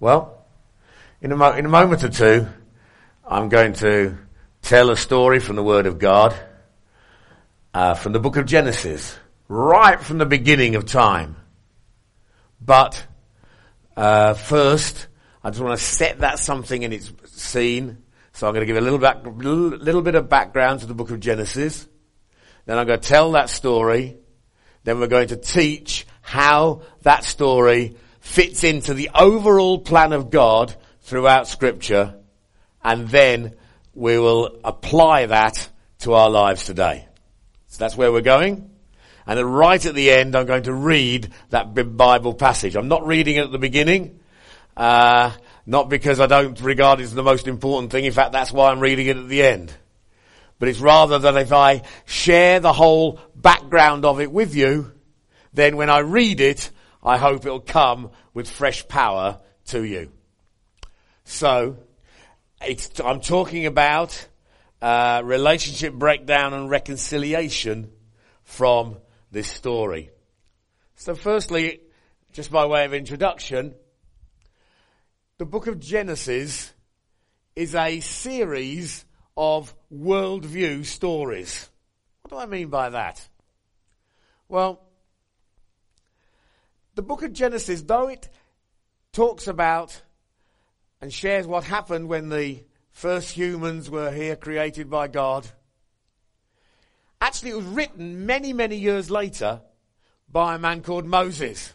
Well, 0.00 0.44
in 1.20 1.30
a, 1.32 1.36
mo- 1.36 1.52
in 1.52 1.64
a 1.64 1.68
moment 1.68 2.02
or 2.02 2.08
two, 2.08 2.46
I'm 3.26 3.48
going 3.48 3.74
to 3.74 4.18
tell 4.62 4.90
a 4.90 4.96
story 4.96 5.38
from 5.38 5.56
the 5.56 5.62
Word 5.62 5.86
of 5.86 5.98
God, 5.98 6.34
uh, 7.72 7.94
from 7.94 8.12
the 8.12 8.18
book 8.18 8.36
of 8.36 8.46
Genesis, 8.46 9.16
right 9.48 10.00
from 10.00 10.18
the 10.18 10.26
beginning 10.26 10.74
of 10.74 10.84
time. 10.84 11.36
But 12.60 13.06
uh, 13.96 14.34
first, 14.34 15.06
I 15.44 15.50
just 15.50 15.62
want 15.62 15.78
to 15.78 15.84
set 15.84 16.20
that 16.20 16.38
something 16.38 16.82
in 16.82 16.92
its 16.92 17.12
scene. 17.26 17.98
So 18.32 18.48
I'm 18.48 18.54
going 18.54 18.66
to 18.66 18.66
give 18.66 18.76
a 18.76 18.80
little, 18.80 18.98
back, 18.98 19.24
little, 19.24 20.02
bit 20.02 20.16
of 20.16 20.28
background 20.28 20.80
to 20.80 20.86
the 20.86 20.94
book 20.94 21.10
of 21.10 21.20
Genesis. 21.20 21.86
Then 22.66 22.78
I'm 22.78 22.86
going 22.86 22.98
to 22.98 23.08
tell 23.08 23.32
that 23.32 23.48
story. 23.48 24.16
Then 24.82 24.98
we're 24.98 25.06
going 25.06 25.28
to 25.28 25.36
teach 25.36 26.06
how 26.20 26.82
that 27.02 27.24
story 27.24 27.96
fits 28.24 28.64
into 28.64 28.94
the 28.94 29.10
overall 29.14 29.78
plan 29.78 30.14
of 30.14 30.30
God 30.30 30.74
throughout 31.02 31.46
scripture. 31.46 32.14
And 32.82 33.06
then 33.08 33.54
we 33.94 34.18
will 34.18 34.58
apply 34.64 35.26
that 35.26 35.68
to 36.00 36.14
our 36.14 36.30
lives 36.30 36.64
today. 36.64 37.06
So 37.68 37.78
that's 37.78 37.96
where 37.96 38.10
we're 38.10 38.22
going. 38.22 38.70
And 39.26 39.38
then 39.38 39.44
right 39.44 39.84
at 39.84 39.94
the 39.94 40.10
end, 40.10 40.34
I'm 40.34 40.46
going 40.46 40.64
to 40.64 40.72
read 40.72 41.32
that 41.50 41.74
Bible 41.96 42.32
passage. 42.32 42.76
I'm 42.76 42.88
not 42.88 43.06
reading 43.06 43.36
it 43.36 43.44
at 43.44 43.52
the 43.52 43.58
beginning, 43.58 44.18
uh, 44.74 45.30
not 45.66 45.90
because 45.90 46.18
I 46.18 46.26
don't 46.26 46.58
regard 46.62 47.00
it 47.00 47.04
as 47.04 47.14
the 47.14 47.22
most 47.22 47.46
important 47.46 47.92
thing. 47.92 48.06
In 48.06 48.12
fact, 48.12 48.32
that's 48.32 48.50
why 48.50 48.70
I'm 48.70 48.80
reading 48.80 49.06
it 49.06 49.18
at 49.18 49.28
the 49.28 49.42
end. 49.42 49.72
But 50.58 50.70
it's 50.70 50.80
rather 50.80 51.18
that 51.18 51.36
if 51.36 51.52
I 51.52 51.82
share 52.06 52.58
the 52.58 52.72
whole 52.72 53.20
background 53.36 54.06
of 54.06 54.20
it 54.20 54.32
with 54.32 54.56
you, 54.56 54.92
then 55.52 55.76
when 55.76 55.90
I 55.90 55.98
read 55.98 56.40
it, 56.40 56.70
I 57.04 57.18
hope 57.18 57.44
it'll 57.44 57.60
come 57.60 58.10
with 58.32 58.48
fresh 58.48 58.88
power 58.88 59.40
to 59.66 59.82
you. 59.84 60.10
So, 61.24 61.78
I'm 63.04 63.20
talking 63.20 63.66
about 63.66 64.26
uh, 64.80 65.22
relationship 65.24 65.94
breakdown 65.94 66.54
and 66.54 66.70
reconciliation 66.70 67.90
from 68.42 68.98
this 69.30 69.48
story. 69.48 70.10
So 70.96 71.14
firstly, 71.14 71.80
just 72.32 72.50
by 72.50 72.66
way 72.66 72.84
of 72.84 72.94
introduction, 72.94 73.74
the 75.38 75.44
book 75.44 75.66
of 75.66 75.80
Genesis 75.80 76.72
is 77.56 77.74
a 77.74 78.00
series 78.00 79.04
of 79.36 79.74
worldview 79.92 80.84
stories. 80.84 81.68
What 82.22 82.30
do 82.30 82.36
I 82.38 82.46
mean 82.46 82.68
by 82.68 82.90
that? 82.90 83.26
Well, 84.48 84.80
the 86.94 87.02
book 87.02 87.22
of 87.22 87.32
Genesis, 87.32 87.82
though 87.82 88.08
it 88.08 88.28
talks 89.12 89.46
about 89.46 90.02
and 91.00 91.12
shares 91.12 91.46
what 91.46 91.64
happened 91.64 92.08
when 92.08 92.28
the 92.28 92.64
first 92.90 93.30
humans 93.30 93.90
were 93.90 94.10
here 94.10 94.36
created 94.36 94.88
by 94.88 95.08
God, 95.08 95.46
actually 97.20 97.50
it 97.50 97.56
was 97.56 97.66
written 97.66 98.26
many, 98.26 98.52
many 98.52 98.76
years 98.76 99.10
later 99.10 99.60
by 100.30 100.54
a 100.54 100.58
man 100.58 100.82
called 100.82 101.04
Moses. 101.04 101.72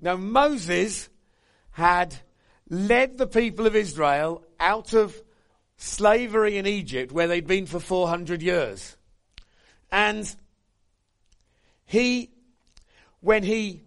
Now 0.00 0.16
Moses 0.16 1.08
had 1.70 2.14
led 2.68 3.18
the 3.18 3.26
people 3.26 3.66
of 3.66 3.74
Israel 3.74 4.44
out 4.60 4.92
of 4.92 5.20
slavery 5.76 6.56
in 6.56 6.66
Egypt 6.66 7.10
where 7.10 7.26
they'd 7.26 7.46
been 7.46 7.66
for 7.66 7.80
400 7.80 8.42
years. 8.42 8.96
And 9.90 10.34
he, 11.86 12.30
when 13.20 13.42
he 13.42 13.83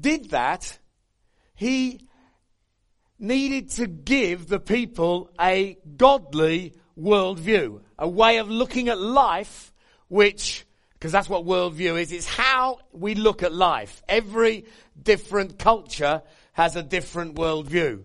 did 0.00 0.30
that, 0.30 0.78
he 1.54 2.00
needed 3.18 3.70
to 3.70 3.86
give 3.86 4.48
the 4.48 4.60
people 4.60 5.30
a 5.40 5.76
godly 5.96 6.74
worldview, 6.98 7.80
a 7.98 8.08
way 8.08 8.38
of 8.38 8.48
looking 8.48 8.88
at 8.88 8.98
life 8.98 9.72
which, 10.08 10.64
because 10.94 11.12
that's 11.12 11.28
what 11.28 11.44
worldview 11.44 12.00
is, 12.00 12.12
it's 12.12 12.26
how 12.26 12.78
we 12.92 13.14
look 13.14 13.42
at 13.42 13.52
life. 13.52 14.02
Every 14.08 14.64
different 15.00 15.58
culture 15.58 16.22
has 16.52 16.76
a 16.76 16.82
different 16.82 17.36
worldview. 17.36 18.04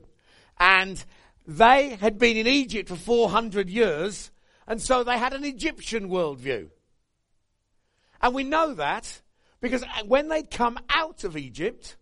And 0.59 1.03
they 1.47 1.95
had 1.95 2.19
been 2.19 2.38
in 2.38 2.47
Egypt 2.47 2.89
for 2.89 2.95
400 2.95 3.69
years, 3.69 4.31
and 4.68 4.81
so 4.81 5.03
they 5.03 5.18
had 5.18 5.34
an 5.34 5.44
Egyptian 5.44 6.09
worldview. 6.09 6.69
And 8.22 8.34
we 8.34 8.44
know 8.44 8.73
that 8.75 9.22
because 9.63 9.85
when 10.07 10.28
they'd 10.28 10.51
come 10.51 10.78
out 10.90 11.24
of 11.24 11.38
Egypt, 11.38 11.96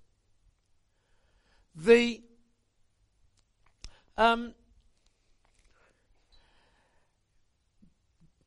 the 1.75 2.19
um, 4.17 4.55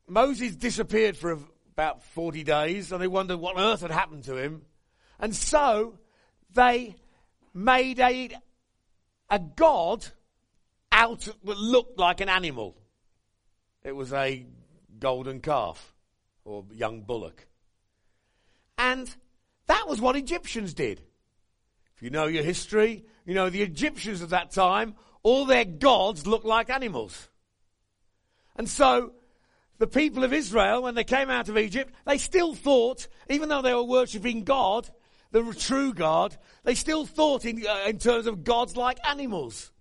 Moses 0.05 0.57
disappeared 0.57 1.15
for 1.15 1.39
about 1.71 2.03
40 2.03 2.43
days 2.43 2.91
and 2.91 3.01
they 3.01 3.07
wondered 3.07 3.37
what 3.37 3.55
on 3.55 3.63
earth 3.63 3.79
had 3.79 3.91
happened 3.91 4.25
to 4.25 4.35
him. 4.35 4.63
And 5.17 5.33
so 5.33 5.97
they 6.53 6.97
made 7.53 8.01
a, 8.01 8.31
a 9.29 9.39
god 9.39 10.05
out 10.91 11.25
of 11.27 11.35
that 11.45 11.57
looked 11.57 11.97
like 11.97 12.19
an 12.19 12.27
animal. 12.27 12.75
It 13.81 13.95
was 13.95 14.11
a 14.11 14.45
golden 14.99 15.39
calf 15.39 15.95
or 16.43 16.65
young 16.73 17.03
bullock. 17.03 17.47
And 18.77 19.13
that 19.67 19.87
was 19.87 20.01
what 20.01 20.15
Egyptians 20.15 20.73
did. 20.73 21.01
If 21.95 22.01
you 22.01 22.09
know 22.09 22.27
your 22.27 22.43
history, 22.43 23.05
you 23.25 23.33
know 23.33 23.49
the 23.49 23.61
Egyptians 23.61 24.21
of 24.21 24.29
that 24.31 24.51
time, 24.51 24.95
all 25.23 25.45
their 25.45 25.65
gods 25.65 26.27
looked 26.27 26.45
like 26.45 26.69
animals. 26.69 27.29
And 28.55 28.69
so 28.69 29.13
the 29.77 29.87
people 29.87 30.23
of 30.23 30.33
Israel, 30.33 30.83
when 30.83 30.95
they 30.95 31.03
came 31.03 31.29
out 31.29 31.49
of 31.49 31.57
Egypt, 31.57 31.93
they 32.05 32.17
still 32.17 32.53
thought, 32.53 33.07
even 33.29 33.49
though 33.49 33.61
they 33.61 33.73
were 33.73 33.83
worshipping 33.83 34.43
God, 34.43 34.89
the 35.31 35.43
true 35.53 35.93
God, 35.93 36.37
they 36.63 36.75
still 36.75 37.05
thought 37.05 37.45
in, 37.45 37.65
uh, 37.67 37.85
in 37.87 37.97
terms 37.97 38.27
of 38.27 38.43
gods 38.43 38.77
like 38.77 38.99
animals. 39.07 39.71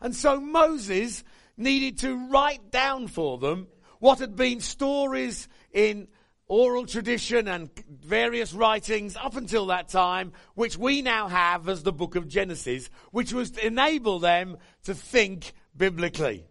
And 0.00 0.16
so 0.16 0.40
Moses 0.40 1.22
needed 1.56 1.98
to 1.98 2.28
write 2.28 2.70
down 2.70 3.06
for 3.06 3.38
them 3.38 3.68
what 3.98 4.18
had 4.18 4.34
been 4.34 4.60
stories 4.60 5.48
in 5.72 6.08
oral 6.50 6.84
tradition 6.84 7.46
and 7.46 7.70
various 7.88 8.52
writings 8.52 9.14
up 9.14 9.36
until 9.36 9.66
that 9.66 9.88
time, 9.88 10.32
which 10.54 10.76
we 10.76 11.00
now 11.00 11.28
have 11.28 11.68
as 11.68 11.84
the 11.84 11.92
book 11.92 12.16
of 12.16 12.26
Genesis, 12.26 12.90
which 13.12 13.32
was 13.32 13.52
to 13.52 13.64
enable 13.64 14.18
them 14.18 14.58
to 14.82 14.92
think 14.92 15.52
biblically. 15.76 16.44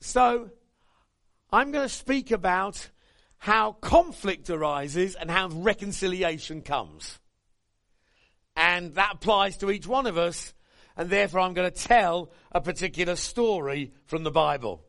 So, 0.00 0.50
I'm 1.52 1.72
going 1.72 1.86
to 1.86 1.94
speak 1.94 2.30
about 2.30 2.88
how 3.36 3.72
conflict 3.72 4.48
arises 4.48 5.14
and 5.14 5.30
how 5.30 5.48
reconciliation 5.48 6.62
comes. 6.62 7.18
And 8.56 8.94
that 8.94 9.16
applies 9.16 9.58
to 9.58 9.70
each 9.70 9.86
one 9.86 10.06
of 10.06 10.16
us, 10.16 10.54
and 10.96 11.10
therefore 11.10 11.40
I'm 11.40 11.52
going 11.52 11.70
to 11.70 11.82
tell 11.86 12.30
a 12.50 12.62
particular 12.62 13.14
story 13.14 13.92
from 14.06 14.24
the 14.24 14.30
Bible. 14.30 14.87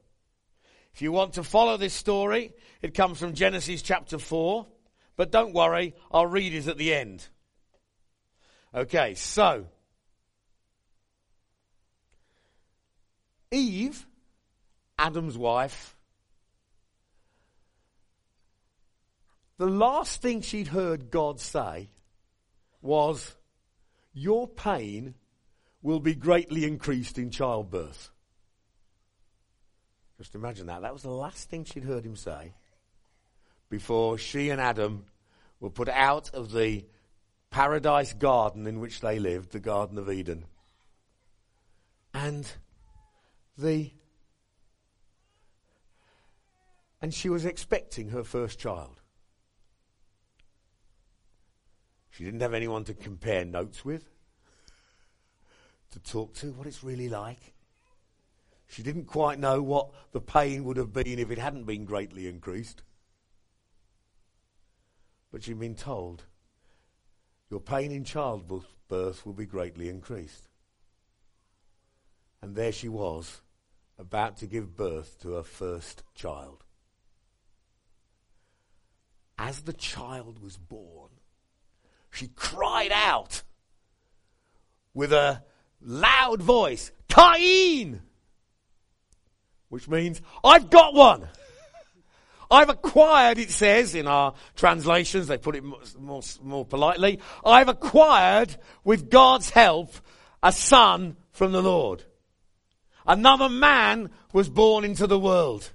If 0.94 1.02
you 1.02 1.12
want 1.12 1.34
to 1.34 1.44
follow 1.44 1.78
this 1.78 1.94
story, 1.94 2.54
it 2.82 2.94
comes 2.94 3.20
from 3.20 3.34
Genesis 3.34 3.82
chapter 3.82 4.18
4, 4.18 4.68
but 5.16 5.32
don't 5.32 5.54
worry, 5.54 5.96
I'll 6.12 6.26
read 6.26 6.54
it 6.54 6.68
at 6.68 6.78
the 6.78 6.94
end. 6.94 7.28
Okay, 8.74 9.16
so 9.16 9.66
Eve 13.52 14.06
Adam's 14.98 15.38
wife, 15.38 15.96
the 19.58 19.66
last 19.66 20.22
thing 20.22 20.42
she'd 20.42 20.68
heard 20.68 21.10
God 21.10 21.40
say 21.40 21.90
was, 22.82 23.36
Your 24.14 24.48
pain 24.48 25.16
will 25.82 26.00
be 26.00 26.16
greatly 26.16 26.66
increased 26.66 27.18
in 27.18 27.32
childbirth. 27.32 28.12
Just 30.20 30.36
imagine 30.36 30.68
that. 30.68 30.82
That 30.82 30.92
was 30.92 31.02
the 31.02 31.10
last 31.10 31.50
thing 31.50 31.64
she'd 31.64 31.86
heard 31.86 32.06
him 32.06 32.18
say 32.18 32.54
before 33.70 34.18
she 34.18 34.50
and 34.50 34.60
Adam 34.60 35.06
were 35.62 35.70
put 35.70 35.88
out 35.88 36.30
of 36.34 36.52
the 36.52 36.86
paradise 37.50 38.12
garden 38.14 38.68
in 38.68 38.82
which 38.82 39.00
they 39.00 39.18
lived, 39.18 39.54
the 39.54 39.62
Garden 39.62 39.98
of 39.98 40.12
Eden. 40.12 40.44
And 42.14 42.52
the 43.58 43.92
and 47.02 47.14
she 47.14 47.30
was 47.30 47.46
expecting 47.46 48.10
her 48.10 48.26
first 48.26 48.60
child. 48.60 49.00
She 52.10 52.26
didn't 52.26 52.42
have 52.42 52.54
anyone 52.54 52.84
to 52.86 52.94
compare 52.94 53.46
notes 53.46 53.86
with, 53.86 54.04
to 55.92 56.00
talk 56.00 56.34
to, 56.36 56.52
what 56.52 56.68
it's 56.68 56.84
really 56.84 57.08
like. 57.08 57.54
She 58.70 58.84
didn't 58.84 59.06
quite 59.06 59.40
know 59.40 59.64
what 59.64 59.90
the 60.12 60.22
pain 60.22 60.64
would 60.64 60.78
have 60.78 60.94
been 60.94 61.18
if 61.18 61.32
it 61.32 61.40
hadn't 61.40 61.64
been 61.64 61.86
greatly 61.86 62.28
increased. 62.28 62.84
But 65.32 65.44
she'd 65.44 65.60
been 65.60 65.76
told, 65.76 66.24
your 67.50 67.62
pain 67.62 67.92
in 67.92 68.04
childbirth 68.04 69.26
will 69.26 69.34
be 69.34 69.48
greatly 69.48 69.90
increased. 69.90 70.48
And 72.44 72.56
there 72.56 72.72
she 72.72 72.88
was, 72.88 73.42
about 73.98 74.38
to 74.38 74.46
give 74.46 74.78
birth 74.78 75.20
to 75.22 75.34
her 75.34 75.44
first 75.44 76.04
child. 76.14 76.64
As 79.40 79.62
the 79.62 79.74
child 79.74 80.44
was 80.44 80.58
born, 80.58 81.10
she 82.12 82.28
cried 82.28 82.92
out 82.92 83.42
with 84.94 85.12
a 85.12 85.44
loud 85.82 86.44
voice, 86.44 86.92
Cain! 87.08 88.04
Which 89.70 89.88
means, 89.88 90.22
I've 90.44 90.70
got 90.70 90.94
one! 90.94 91.28
I've 92.52 92.70
acquired, 92.70 93.38
it 93.38 93.52
says 93.52 93.94
in 93.94 94.08
our 94.08 94.34
translations, 94.56 95.28
they 95.28 95.38
put 95.38 95.56
it 95.56 95.64
more, 95.64 96.22
more, 96.42 96.66
politely, 96.66 97.20
I've 97.46 97.70
acquired, 97.70 98.56
with 98.84 99.12
God's 99.12 99.52
help, 99.52 99.94
a 100.42 100.52
son 100.52 101.16
from 101.32 101.52
the 101.52 101.62
Lord. 101.62 102.04
Another 103.06 103.50
man 103.50 104.10
was 104.34 104.50
born 104.50 104.84
into 104.84 105.06
the 105.06 105.20
world. 105.20 105.72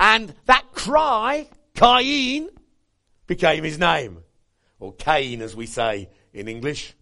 And 0.00 0.34
that 0.46 0.72
cry, 0.72 1.48
Cain, 1.74 2.48
became 3.26 3.64
his 3.64 3.78
name. 3.78 4.22
Or 4.80 4.94
Cain, 4.94 5.42
as 5.42 5.54
we 5.54 5.66
say 5.66 6.08
in 6.32 6.48
English. 6.48 6.94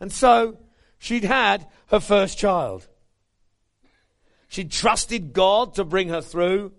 And 0.00 0.10
so, 0.10 0.58
she'd 0.98 1.24
had 1.24 1.68
her 1.88 2.00
first 2.00 2.38
child. 2.38 2.88
She 4.52 4.64
trusted 4.64 5.32
God 5.32 5.76
to 5.76 5.84
bring 5.84 6.10
her 6.10 6.20
through. 6.20 6.72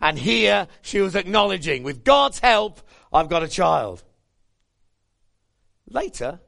And 0.00 0.16
here 0.16 0.68
she 0.82 1.00
was 1.00 1.16
acknowledging, 1.16 1.82
with 1.82 2.04
God's 2.04 2.38
help, 2.38 2.80
I've 3.12 3.28
got 3.28 3.42
a 3.42 3.48
child. 3.48 4.04
Later, 5.90 6.38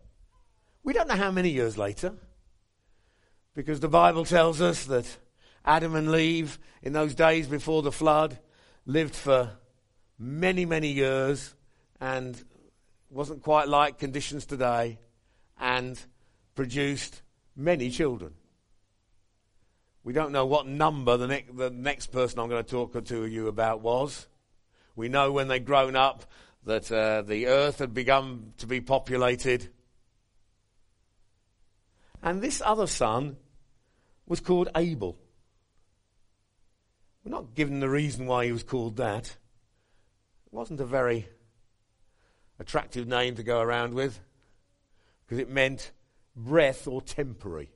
we 0.84 0.92
don't 0.92 1.08
know 1.08 1.16
how 1.16 1.32
many 1.32 1.48
years 1.48 1.76
later, 1.76 2.14
because 3.52 3.80
the 3.80 3.88
Bible 3.88 4.24
tells 4.24 4.60
us 4.60 4.84
that 4.84 5.18
Adam 5.64 5.96
and 5.96 6.14
Eve, 6.14 6.56
in 6.82 6.92
those 6.92 7.16
days 7.16 7.48
before 7.48 7.82
the 7.82 7.90
flood, 7.90 8.38
lived 8.86 9.16
for 9.16 9.50
many, 10.20 10.66
many 10.66 10.92
years 10.92 11.52
and 12.00 12.40
wasn't 13.10 13.42
quite 13.42 13.66
like 13.66 13.98
conditions 13.98 14.46
today 14.46 15.00
and 15.58 16.00
produced 16.54 17.22
many 17.56 17.90
children. 17.90 18.34
We 20.02 20.12
don't 20.12 20.32
know 20.32 20.46
what 20.46 20.66
number 20.66 21.16
the, 21.16 21.26
ne- 21.26 21.46
the 21.52 21.70
next 21.70 22.06
person 22.06 22.38
I'm 22.38 22.48
going 22.48 22.64
to 22.64 22.70
talk 22.70 23.04
to 23.04 23.26
you 23.26 23.48
about 23.48 23.82
was. 23.82 24.26
We 24.96 25.08
know 25.08 25.32
when 25.32 25.48
they'd 25.48 25.64
grown 25.64 25.94
up 25.94 26.24
that 26.64 26.90
uh, 26.90 27.22
the 27.22 27.46
earth 27.46 27.78
had 27.78 27.94
begun 27.94 28.52
to 28.58 28.66
be 28.66 28.80
populated. 28.80 29.68
And 32.22 32.42
this 32.42 32.62
other 32.64 32.86
son 32.86 33.36
was 34.26 34.40
called 34.40 34.68
Abel. 34.74 35.16
We're 37.24 37.32
not 37.32 37.54
given 37.54 37.80
the 37.80 37.88
reason 37.88 38.26
why 38.26 38.46
he 38.46 38.52
was 38.52 38.62
called 38.62 38.96
that. 38.96 39.26
It 39.26 40.52
wasn't 40.52 40.80
a 40.80 40.86
very 40.86 41.28
attractive 42.58 43.06
name 43.06 43.36
to 43.36 43.42
go 43.42 43.60
around 43.60 43.94
with 43.94 44.20
because 45.24 45.38
it 45.38 45.50
meant 45.50 45.92
breath 46.34 46.86
or 46.86 47.02
temporary. 47.02 47.70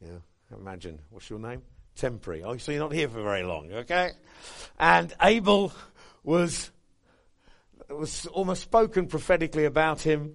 Yeah, 0.00 0.18
imagine. 0.56 1.00
What's 1.10 1.30
your 1.30 1.38
name? 1.38 1.62
Temporary. 1.94 2.42
Oh, 2.42 2.56
so 2.58 2.72
you're 2.72 2.80
not 2.80 2.92
here 2.92 3.08
for 3.08 3.22
very 3.22 3.42
long, 3.42 3.72
okay? 3.72 4.10
And 4.78 5.12
Abel 5.22 5.72
was 6.22 6.70
was 7.88 8.26
almost 8.26 8.62
spoken 8.62 9.06
prophetically 9.06 9.64
about 9.64 10.00
him. 10.00 10.34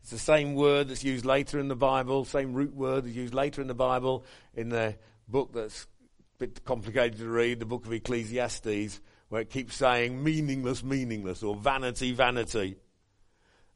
It's 0.00 0.10
the 0.10 0.18
same 0.18 0.54
word 0.54 0.88
that's 0.88 1.04
used 1.04 1.24
later 1.24 1.60
in 1.60 1.68
the 1.68 1.76
Bible, 1.76 2.24
same 2.24 2.54
root 2.54 2.74
word 2.74 3.04
that's 3.04 3.14
used 3.14 3.34
later 3.34 3.60
in 3.60 3.68
the 3.68 3.74
Bible 3.74 4.24
in 4.54 4.68
the 4.68 4.96
book 5.28 5.52
that's 5.52 5.84
a 5.84 6.38
bit 6.38 6.64
complicated 6.64 7.18
to 7.18 7.28
read, 7.28 7.60
the 7.60 7.66
book 7.66 7.86
of 7.86 7.92
Ecclesiastes, 7.92 9.00
where 9.28 9.42
it 9.42 9.50
keeps 9.50 9.76
saying 9.76 10.22
meaningless, 10.22 10.82
meaningless, 10.82 11.42
or 11.42 11.54
vanity, 11.54 12.12
vanity. 12.12 12.76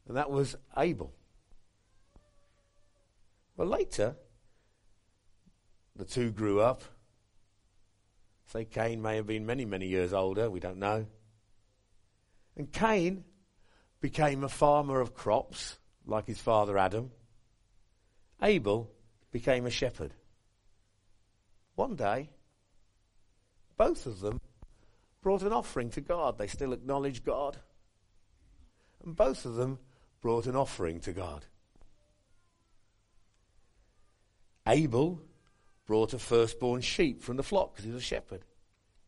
And 0.07 0.17
that 0.17 0.29
was 0.29 0.55
Abel. 0.75 1.13
Well, 3.55 3.67
later, 3.67 4.15
the 5.97 6.05
two 6.05 6.31
grew 6.31 6.61
up. 6.61 6.83
Say 8.47 8.65
Cain 8.65 9.01
may 9.01 9.17
have 9.17 9.27
been 9.27 9.45
many, 9.45 9.65
many 9.65 9.87
years 9.87 10.13
older, 10.13 10.49
we 10.49 10.59
don't 10.59 10.77
know. 10.77 11.05
And 12.55 12.71
Cain 12.71 13.23
became 13.99 14.43
a 14.43 14.49
farmer 14.49 15.01
of 15.01 15.13
crops, 15.13 15.77
like 16.05 16.27
his 16.27 16.39
father 16.39 16.77
Adam. 16.77 17.11
Abel 18.41 18.89
became 19.31 19.65
a 19.65 19.71
shepherd. 19.71 20.13
One 21.75 21.95
day, 21.95 22.29
both 23.75 24.05
of 24.05 24.19
them 24.21 24.39
brought 25.21 25.43
an 25.43 25.53
offering 25.53 25.89
to 25.91 26.01
God. 26.01 26.37
They 26.37 26.47
still 26.47 26.73
acknowledge 26.73 27.23
God. 27.23 27.57
And 29.03 29.15
both 29.15 29.45
of 29.45 29.55
them 29.55 29.79
brought 30.21 30.47
an 30.47 30.55
offering 30.55 30.99
to 31.01 31.13
God. 31.13 31.45
Abel 34.67 35.21
brought 35.87 36.13
a 36.13 36.19
firstborn 36.19 36.81
sheep 36.81 37.23
from 37.23 37.37
the 37.37 37.43
flock 37.43 37.71
because 37.71 37.85
he 37.85 37.91
was 37.91 38.03
a 38.03 38.05
shepherd. 38.05 38.41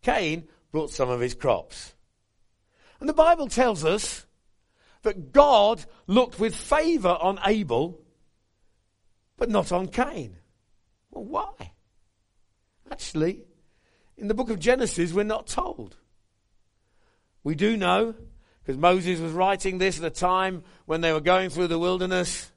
Cain 0.01 0.47
brought 0.71 0.89
some 0.89 1.09
of 1.09 1.19
his 1.19 1.35
crops. 1.35 1.93
And 2.99 3.07
the 3.07 3.13
Bible 3.13 3.47
tells 3.47 3.85
us 3.85 4.25
that 5.03 5.31
God 5.31 5.85
looked 6.07 6.39
with 6.39 6.55
favour 6.55 7.17
on 7.21 7.39
Abel, 7.45 8.01
but 9.37 9.49
not 9.49 9.71
on 9.71 9.87
Cain. 9.87 10.37
Well, 11.11 11.25
why? 11.25 11.73
Actually, 12.91 13.43
in 14.17 14.27
the 14.27 14.33
book 14.33 14.49
of 14.49 14.59
Genesis, 14.59 15.13
we're 15.13 15.23
not 15.23 15.47
told. 15.47 15.97
We 17.43 17.55
do 17.55 17.77
know, 17.77 18.15
because 18.61 18.77
Moses 18.77 19.19
was 19.19 19.31
writing 19.31 19.77
this 19.77 19.99
at 19.99 20.05
a 20.05 20.09
time 20.09 20.63
when 20.85 21.01
they 21.01 21.13
were 21.13 21.21
going 21.21 21.49
through 21.49 21.67
the 21.67 21.79
wilderness, 21.79 22.51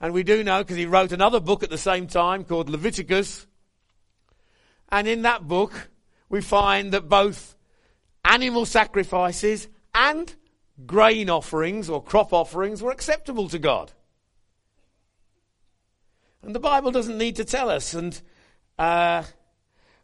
and 0.00 0.14
we 0.14 0.22
do 0.22 0.42
know 0.42 0.62
because 0.62 0.76
he 0.76 0.86
wrote 0.86 1.12
another 1.12 1.40
book 1.40 1.62
at 1.62 1.70
the 1.70 1.78
same 1.78 2.06
time 2.06 2.44
called 2.44 2.70
Leviticus. 2.70 3.46
And 4.88 5.06
in 5.06 5.22
that 5.22 5.46
book, 5.46 5.90
we 6.28 6.40
find 6.40 6.92
that 6.92 7.08
both 7.08 7.54
animal 8.24 8.64
sacrifices 8.64 9.68
and 9.94 10.34
grain 10.86 11.28
offerings 11.28 11.90
or 11.90 12.02
crop 12.02 12.32
offerings 12.32 12.82
were 12.82 12.90
acceptable 12.90 13.48
to 13.50 13.58
God. 13.58 13.92
And 16.42 16.54
the 16.54 16.60
Bible 16.60 16.90
doesn't 16.90 17.18
need 17.18 17.36
to 17.36 17.44
tell 17.44 17.68
us, 17.68 17.92
and 17.92 18.18
uh, 18.78 19.24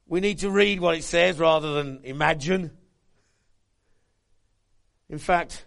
we 0.06 0.21
need 0.21 0.40
to 0.40 0.50
read 0.50 0.80
what 0.80 0.97
it 0.97 1.04
says 1.04 1.38
rather 1.38 1.73
than 1.73 2.00
imagine. 2.04 2.73
In 5.09 5.18
fact, 5.18 5.64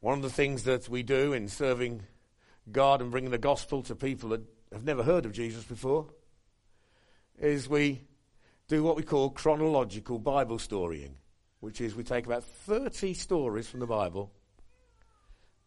one 0.00 0.18
of 0.18 0.22
the 0.22 0.28
things 0.28 0.64
that 0.64 0.88
we 0.90 1.02
do 1.02 1.32
in 1.32 1.48
serving 1.48 2.02
God 2.70 3.00
and 3.00 3.10
bringing 3.10 3.30
the 3.30 3.38
gospel 3.38 3.82
to 3.84 3.94
people 3.94 4.30
that 4.30 4.42
have 4.72 4.84
never 4.84 5.02
heard 5.02 5.24
of 5.24 5.32
Jesus 5.32 5.64
before 5.64 6.06
is 7.38 7.68
we 7.68 8.02
do 8.68 8.82
what 8.82 8.96
we 8.96 9.02
call 9.02 9.30
chronological 9.30 10.18
Bible 10.18 10.58
storying, 10.58 11.16
which 11.60 11.80
is 11.80 11.94
we 11.94 12.02
take 12.02 12.26
about 12.26 12.44
30 12.44 13.14
stories 13.14 13.68
from 13.68 13.80
the 13.80 13.86
Bible, 13.86 14.32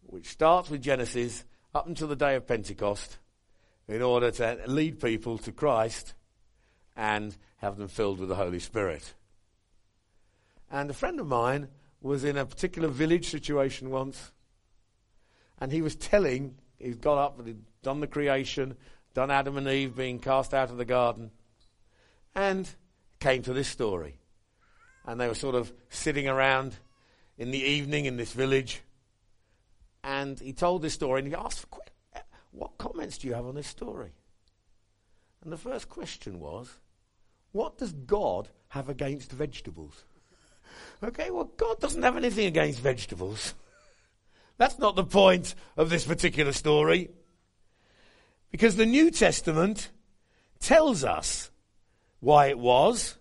which 0.02 0.28
starts 0.28 0.70
with 0.70 0.82
Genesis 0.82 1.46
up 1.74 1.88
until 1.88 2.08
the 2.08 2.16
day 2.16 2.36
of 2.36 2.48
Pentecost, 2.48 3.20
in 3.88 4.02
order 4.02 4.32
to 4.32 4.60
lead 4.68 5.00
people 5.00 5.38
to 5.40 5.52
Christ 5.52 6.14
and 6.96 7.36
have 7.58 7.78
them 7.78 7.88
filled 7.88 8.20
with 8.20 8.30
the 8.30 8.36
Holy 8.36 8.60
Spirit. 8.60 9.14
And 10.70 10.90
a 10.90 10.94
friend 10.94 11.20
of 11.20 11.28
mine 11.28 11.70
was 12.02 12.24
in 12.24 12.38
a 12.38 12.46
particular 12.46 12.88
village 12.88 13.30
situation 13.30 13.90
once, 13.90 14.32
and 15.60 15.72
he 15.72 15.82
was 15.82 15.96
telling 15.96 16.56
He's 16.80 16.96
got 16.96 17.18
up 17.18 17.40
and 17.40 17.64
done 17.84 18.00
the 18.00 18.08
creation, 18.08 18.76
done 19.14 19.30
Adam 19.30 19.58
and 19.58 19.68
Eve 19.68 19.96
being 19.96 20.20
cast 20.20 20.54
out 20.54 20.70
of 20.70 20.78
the 20.78 20.86
garden, 20.86 21.32
and 22.36 22.70
came 23.20 23.42
to 23.44 23.54
this 23.54 23.68
story. 23.68 24.20
And 25.06 25.20
they 25.20 25.28
were 25.28 25.36
sort 25.36 25.56
of 25.56 25.74
sitting 25.90 26.28
around 26.28 26.76
in 27.38 27.52
the 27.52 27.62
evening 27.62 28.06
in 28.06 28.18
this 28.18 28.34
village, 28.34 28.82
and 30.04 30.40
he 30.40 30.54
told 30.54 30.82
this 30.82 30.94
story, 30.94 31.20
and 31.20 31.28
he 31.28 31.36
asked, 31.36 31.66
What 32.52 32.78
comments 32.78 33.18
do 33.18 33.28
you 33.28 33.34
have 33.34 33.46
on 33.46 33.56
this 33.56 33.68
story? 33.68 34.12
And 35.44 35.52
the 35.52 35.58
first 35.58 35.90
question 35.90 36.40
was, 36.40 36.80
What 37.52 37.78
does 37.78 37.92
God 37.92 38.50
have 38.70 38.90
against 38.90 39.32
vegetables? 39.32 40.06
okay, 41.04 41.30
well, 41.32 41.52
God 41.58 41.80
doesn't 41.80 42.04
have 42.04 42.18
anything 42.18 42.46
against 42.46 42.80
vegetables. 42.80 43.54
That's 44.60 44.78
not 44.78 44.98
the 44.98 45.06
point 45.06 45.56
of 45.78 45.90
this 45.90 46.06
particular 46.06 46.52
story. 46.52 47.10
Because 48.52 48.76
the 48.76 48.86
New 48.86 49.10
Testament 49.10 49.90
tells 50.60 51.06
us 51.06 51.50
why 52.20 52.48
it 52.48 52.60
was. 52.60 53.16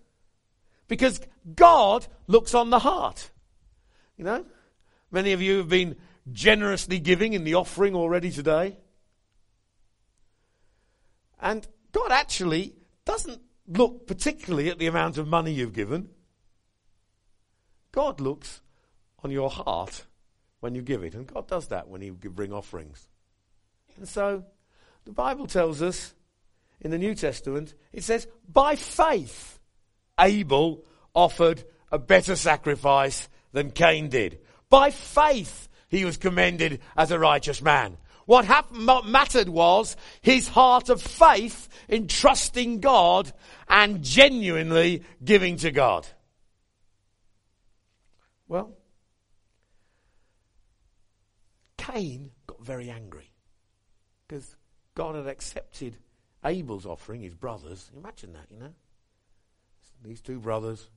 Because 0.89 1.21
God 1.55 2.05
looks 2.27 2.53
on 2.53 2.71
the 2.71 2.79
heart. 2.79 3.31
You 4.17 4.25
know? 4.25 4.45
Many 5.11 5.31
of 5.31 5.41
you 5.41 5.59
have 5.59 5.69
been 5.69 5.95
generously 6.29 6.99
giving 6.99 7.31
in 7.31 7.45
the 7.45 7.55
offering 7.55 7.95
already 7.95 8.31
today. 8.31 8.75
And 11.39 11.65
God 11.93 12.11
actually 12.11 12.75
doesn't 13.05 13.41
look 13.65 14.07
particularly 14.07 14.67
at 14.67 14.77
the 14.77 14.87
amount 14.87 15.17
of 15.17 15.25
money 15.25 15.53
you've 15.53 15.73
given. 15.73 16.09
God 17.93 18.19
looks 18.19 18.59
on 19.23 19.31
your 19.31 19.49
heart 19.49 20.05
when 20.59 20.75
you 20.75 20.81
give 20.81 21.03
it. 21.03 21.15
And 21.15 21.27
God 21.27 21.47
does 21.47 21.67
that 21.67 21.87
when 21.87 22.01
you 22.01 22.13
bring 22.13 22.53
offerings. 22.53 23.07
And 23.97 24.07
so 24.07 24.43
the 25.05 25.11
Bible 25.11 25.47
tells 25.47 25.81
us 25.81 26.13
in 26.81 26.91
the 26.91 26.97
New 26.97 27.15
Testament, 27.15 27.73
it 27.91 28.03
says, 28.03 28.27
by 28.47 28.75
faith, 28.75 29.59
Abel 30.19 30.83
offered 31.13 31.63
a 31.91 31.97
better 31.97 32.35
sacrifice 32.35 33.27
than 33.51 33.71
Cain 33.71 34.09
did. 34.09 34.39
By 34.69 34.91
faith, 34.91 35.67
he 35.87 36.05
was 36.05 36.17
commended 36.17 36.81
as 36.95 37.11
a 37.11 37.19
righteous 37.19 37.61
man. 37.61 37.97
What 38.25 38.45
mattered 39.05 39.49
was 39.49 39.95
his 40.21 40.47
heart 40.47 40.89
of 40.89 41.01
faith 41.01 41.67
in 41.87 42.07
trusting 42.07 42.79
God 42.79 43.33
and 43.67 44.03
genuinely 44.03 45.03
giving 45.23 45.57
to 45.57 45.71
God. 45.71 46.05
Well, 48.47 48.77
Cain 51.91 52.31
got 52.47 52.61
very 52.63 52.89
angry 52.89 53.31
because 54.27 54.55
God 54.95 55.15
had 55.15 55.27
accepted 55.27 55.97
Abel's 56.45 56.85
offering, 56.85 57.21
his 57.21 57.33
brothers. 57.33 57.89
Imagine 57.95 58.33
that, 58.33 58.45
you 58.51 58.59
know? 58.59 58.73
These 60.03 60.21
two 60.21 60.39
brothers. 60.39 60.89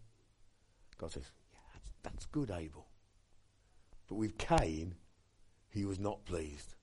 God 0.98 1.10
says, 1.10 1.30
yeah, 1.52 1.58
that's, 1.72 1.90
that's 2.02 2.26
good, 2.26 2.50
Abel. 2.50 2.86
But 4.08 4.16
with 4.16 4.38
Cain, 4.38 4.94
he 5.70 5.84
was 5.84 5.98
not 5.98 6.24
pleased. 6.24 6.74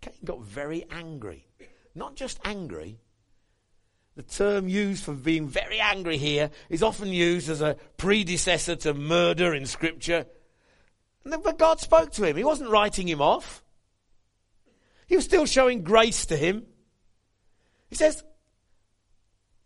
Cain 0.00 0.14
got 0.24 0.42
very 0.42 0.84
angry. 0.90 1.46
Not 1.94 2.14
just 2.16 2.38
angry. 2.44 2.98
The 4.14 4.22
term 4.22 4.68
used 4.68 5.04
for 5.04 5.14
being 5.14 5.48
very 5.48 5.80
angry 5.80 6.18
here 6.18 6.50
is 6.68 6.82
often 6.82 7.08
used 7.08 7.48
as 7.48 7.62
a 7.62 7.76
predecessor 7.96 8.76
to 8.76 8.94
murder 8.94 9.54
in 9.54 9.66
Scripture. 9.66 10.26
But 11.24 11.58
God 11.58 11.80
spoke 11.80 12.12
to 12.12 12.24
him. 12.24 12.36
He 12.36 12.44
wasn't 12.44 12.70
writing 12.70 13.08
him 13.08 13.20
off. 13.20 13.62
He 15.06 15.16
was 15.16 15.24
still 15.24 15.46
showing 15.46 15.82
grace 15.82 16.26
to 16.26 16.36
him. 16.36 16.66
He 17.88 17.96
says, 17.96 18.24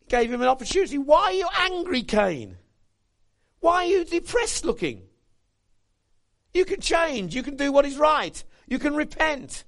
he 0.00 0.06
gave 0.08 0.32
him 0.32 0.42
an 0.42 0.48
opportunity. 0.48 0.98
Why 0.98 1.22
are 1.22 1.32
you 1.32 1.48
angry, 1.70 2.02
Cain? 2.02 2.56
Why 3.60 3.84
are 3.84 3.86
you 3.86 4.04
depressed 4.04 4.64
looking? 4.64 5.02
You 6.52 6.64
can 6.64 6.80
change. 6.80 7.34
You 7.34 7.42
can 7.42 7.56
do 7.56 7.72
what 7.72 7.86
is 7.86 7.96
right. 7.96 8.42
You 8.66 8.78
can 8.78 8.94
repent. 8.94 9.64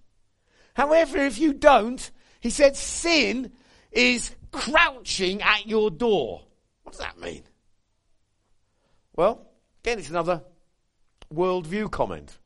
However, 0.75 1.18
if 1.18 1.38
you 1.38 1.52
don't, 1.52 2.11
he 2.40 2.50
said, 2.50 2.76
sin 2.76 3.52
is 3.92 4.35
crouching 4.50 5.42
at 5.42 5.66
your 5.66 5.90
door. 5.90 6.42
What 6.83 6.92
does 6.92 7.00
that 7.00 7.18
mean? 7.18 7.42
Well, 9.14 9.47
again, 9.83 9.99
it's 9.99 10.11
another 10.11 10.42
worldview 11.32 11.90
comment. 11.90 12.38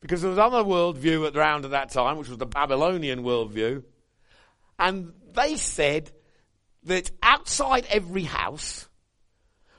Because 0.00 0.20
there 0.20 0.30
was 0.30 0.38
another 0.38 0.62
worldview 0.62 1.34
around 1.34 1.64
at 1.64 1.70
that 1.70 1.90
time, 1.90 2.18
which 2.18 2.28
was 2.28 2.38
the 2.38 2.46
Babylonian 2.46 3.22
worldview. 3.22 3.84
And 4.78 5.12
they 5.32 5.56
said 5.56 6.10
that 6.84 7.10
outside 7.22 7.86
every 7.88 8.24
house 8.24 8.88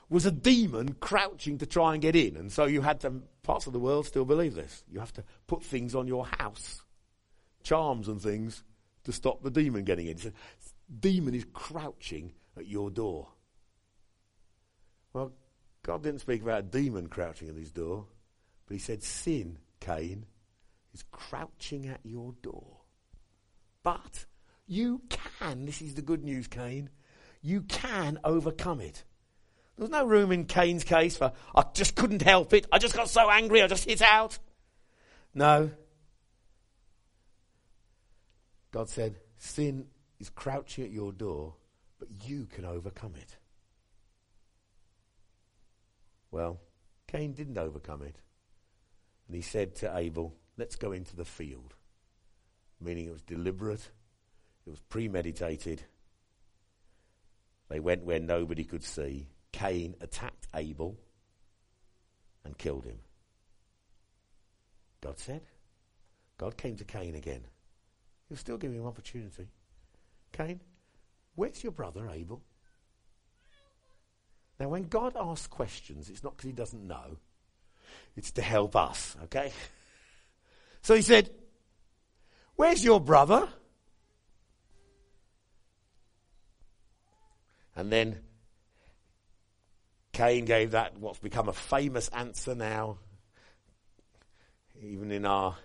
was 0.08 0.26
a 0.26 0.30
demon 0.30 0.94
crouching 0.94 1.58
to 1.58 1.66
try 1.66 1.92
and 1.92 2.02
get 2.02 2.16
in. 2.16 2.36
And 2.36 2.50
so 2.52 2.64
you 2.64 2.80
had 2.80 3.00
to, 3.00 3.22
parts 3.42 3.66
of 3.66 3.72
the 3.72 3.78
world 3.78 4.06
still 4.06 4.24
believe 4.24 4.54
this. 4.54 4.84
You 4.90 5.00
have 5.00 5.12
to 5.14 5.24
put 5.46 5.62
things 5.62 5.94
on 5.94 6.06
your 6.06 6.26
house, 6.26 6.82
charms 7.62 8.08
and 8.08 8.20
things, 8.20 8.62
to 9.04 9.12
stop 9.12 9.42
the 9.42 9.50
demon 9.50 9.84
getting 9.84 10.06
in. 10.06 10.18
So, 10.18 10.32
demon 11.00 11.34
is 11.34 11.46
crouching 11.52 12.32
at 12.56 12.66
your 12.66 12.90
door. 12.90 13.28
Well, 15.12 15.32
God 15.82 16.02
didn't 16.02 16.20
speak 16.20 16.42
about 16.42 16.60
a 16.60 16.62
demon 16.62 17.08
crouching 17.08 17.48
at 17.48 17.54
his 17.54 17.70
door, 17.70 18.06
but 18.66 18.74
he 18.74 18.78
said 18.78 19.02
sin, 19.02 19.58
Cain, 19.80 20.26
is 20.92 21.04
crouching 21.10 21.86
at 21.86 22.00
your 22.04 22.32
door. 22.42 22.78
But 23.82 24.26
you 24.66 25.02
can, 25.08 25.66
this 25.66 25.80
is 25.80 25.94
the 25.94 26.02
good 26.02 26.24
news, 26.24 26.48
Cain, 26.48 26.90
you 27.42 27.62
can 27.62 28.18
overcome 28.24 28.80
it. 28.80 29.04
There 29.76 29.84
was 29.84 29.90
no 29.90 30.04
room 30.06 30.32
in 30.32 30.46
Cain's 30.46 30.84
case 30.84 31.16
for, 31.16 31.32
I 31.54 31.64
just 31.74 31.94
couldn't 31.94 32.22
help 32.22 32.52
it. 32.54 32.66
I 32.72 32.78
just 32.78 32.96
got 32.96 33.08
so 33.08 33.30
angry, 33.30 33.62
I 33.62 33.66
just 33.66 33.84
hit 33.84 34.02
out. 34.02 34.38
No. 35.34 35.70
God 38.72 38.88
said, 38.88 39.16
Sin 39.36 39.86
is 40.18 40.30
crouching 40.30 40.84
at 40.84 40.90
your 40.90 41.12
door, 41.12 41.54
but 41.98 42.08
you 42.24 42.46
can 42.46 42.64
overcome 42.64 43.14
it. 43.16 43.36
Well, 46.30 46.58
Cain 47.06 47.32
didn't 47.32 47.58
overcome 47.58 48.02
it. 48.02 48.16
And 49.26 49.36
he 49.36 49.42
said 49.42 49.74
to 49.76 49.96
Abel, 49.96 50.34
Let's 50.56 50.76
go 50.76 50.92
into 50.92 51.16
the 51.16 51.24
field. 51.24 51.74
Meaning 52.80 53.06
it 53.06 53.12
was 53.12 53.22
deliberate, 53.22 53.90
it 54.66 54.70
was 54.70 54.80
premeditated. 54.80 55.82
They 57.68 57.80
went 57.80 58.04
where 58.04 58.20
nobody 58.20 58.64
could 58.64 58.84
see. 58.84 59.26
Cain 59.52 59.96
attacked 60.00 60.46
Abel 60.54 60.96
and 62.44 62.56
killed 62.56 62.84
him. 62.84 62.98
God 65.00 65.18
said. 65.18 65.42
God 66.38 66.56
came 66.56 66.76
to 66.76 66.84
Cain 66.84 67.14
again. 67.14 67.42
He'll 68.28 68.38
still 68.38 68.58
give 68.58 68.72
him 68.72 68.86
opportunity. 68.86 69.48
Cain, 70.32 70.60
where's 71.34 71.62
your 71.62 71.72
brother 71.72 72.08
Abel? 72.10 72.42
Now, 74.58 74.68
when 74.68 74.84
God 74.84 75.16
asks 75.18 75.46
questions, 75.46 76.08
it's 76.08 76.22
not 76.22 76.36
because 76.36 76.48
he 76.48 76.52
doesn't 76.52 76.86
know, 76.86 77.18
it's 78.16 78.32
to 78.32 78.42
help 78.42 78.76
us, 78.76 79.16
okay? 79.24 79.52
So 80.82 80.94
he 80.94 81.02
said, 81.02 81.30
Where's 82.56 82.84
your 82.84 83.00
brother? 83.00 83.48
And 87.74 87.92
then 87.92 88.20
Cain 90.12 90.46
gave 90.46 90.70
that 90.70 90.98
what's 90.98 91.18
become 91.18 91.48
a 91.48 91.52
famous 91.52 92.08
answer 92.08 92.54
now, 92.54 92.98
even 94.80 95.12
in 95.12 95.26
our 95.26 95.56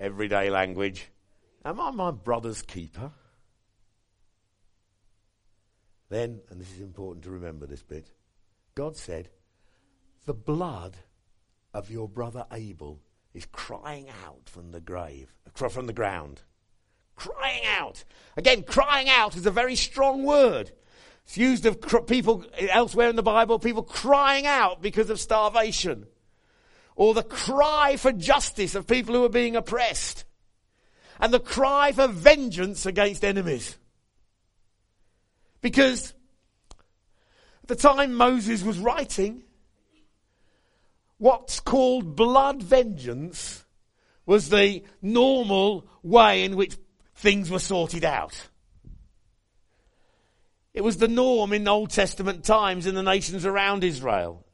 everyday 0.00 0.50
language 0.50 1.08
Am 1.66 1.80
I 1.80 1.90
my 1.90 2.12
brother's 2.12 2.62
keeper? 2.62 3.10
Then, 6.08 6.40
and 6.48 6.60
this 6.60 6.70
is 6.70 6.80
important 6.80 7.24
to 7.24 7.30
remember 7.30 7.66
this 7.66 7.82
bit, 7.82 8.08
God 8.76 8.96
said, 8.96 9.30
The 10.26 10.32
blood 10.32 10.96
of 11.76 11.90
your 11.90 12.08
brother 12.08 12.46
Abel 12.52 13.00
is 13.34 13.46
crying 13.52 14.08
out 14.24 14.48
from 14.48 14.72
the 14.72 14.80
grave, 14.80 15.34
from 15.54 15.86
the 15.86 15.92
ground. 15.92 16.40
Crying 17.16 17.64
out. 17.78 18.02
Again, 18.36 18.62
crying 18.62 19.10
out 19.10 19.36
is 19.36 19.44
a 19.44 19.50
very 19.50 19.76
strong 19.76 20.24
word. 20.24 20.72
It's 21.24 21.36
used 21.36 21.66
of 21.66 21.80
cr- 21.80 21.98
people 21.98 22.44
elsewhere 22.58 23.10
in 23.10 23.16
the 23.16 23.22
Bible, 23.22 23.58
people 23.58 23.82
crying 23.82 24.46
out 24.46 24.80
because 24.80 25.10
of 25.10 25.20
starvation. 25.20 26.06
Or 26.94 27.12
the 27.12 27.22
cry 27.22 27.96
for 27.98 28.10
justice 28.10 28.74
of 28.74 28.86
people 28.86 29.14
who 29.14 29.24
are 29.24 29.30
being 29.30 29.54
oppressed. 29.54 30.24
And 31.20 31.32
the 31.32 31.40
cry 31.40 31.92
for 31.92 32.08
vengeance 32.08 32.86
against 32.86 33.22
enemies. 33.22 33.76
Because 35.60 36.14
at 37.62 37.68
the 37.68 37.76
time 37.76 38.14
Moses 38.14 38.62
was 38.62 38.78
writing, 38.78 39.42
what's 41.18 41.60
called 41.60 42.16
blood 42.16 42.62
vengeance 42.62 43.64
was 44.24 44.48
the 44.48 44.82
normal 45.00 45.86
way 46.02 46.44
in 46.44 46.56
which 46.56 46.76
things 47.14 47.50
were 47.50 47.58
sorted 47.58 48.04
out. 48.04 48.48
It 50.74 50.84
was 50.84 50.98
the 50.98 51.08
norm 51.08 51.52
in 51.52 51.66
Old 51.66 51.90
Testament 51.90 52.44
times 52.44 52.86
in 52.86 52.94
the 52.94 53.02
nations 53.02 53.46
around 53.46 53.82
Israel. 53.82 54.44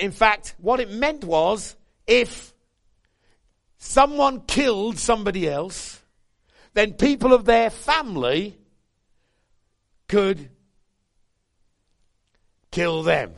In 0.00 0.10
fact, 0.10 0.54
what 0.58 0.80
it 0.80 0.90
meant 0.90 1.22
was 1.22 1.76
if 2.06 2.54
someone 3.76 4.40
killed 4.40 4.98
somebody 4.98 5.48
else, 5.48 6.00
then 6.72 6.94
people 6.94 7.32
of 7.32 7.44
their 7.44 7.70
family 7.70 8.56
could 10.08 10.50
kill 12.70 13.02
them. 13.02 13.34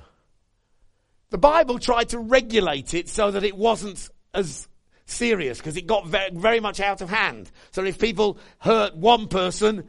The 1.30 1.38
Bible 1.38 1.78
tried 1.78 2.10
to 2.10 2.18
regulate 2.18 2.92
it 2.94 3.08
so 3.08 3.30
that 3.30 3.44
it 3.44 3.56
wasn't 3.56 4.10
as 4.34 4.68
serious 5.06 5.58
because 5.58 5.76
it 5.76 5.86
got 5.86 6.06
very, 6.06 6.30
very 6.32 6.60
much 6.60 6.80
out 6.80 7.00
of 7.00 7.10
hand. 7.10 7.50
So 7.70 7.84
if 7.84 7.98
people 7.98 8.38
hurt 8.58 8.96
one 8.96 9.28
person, 9.28 9.88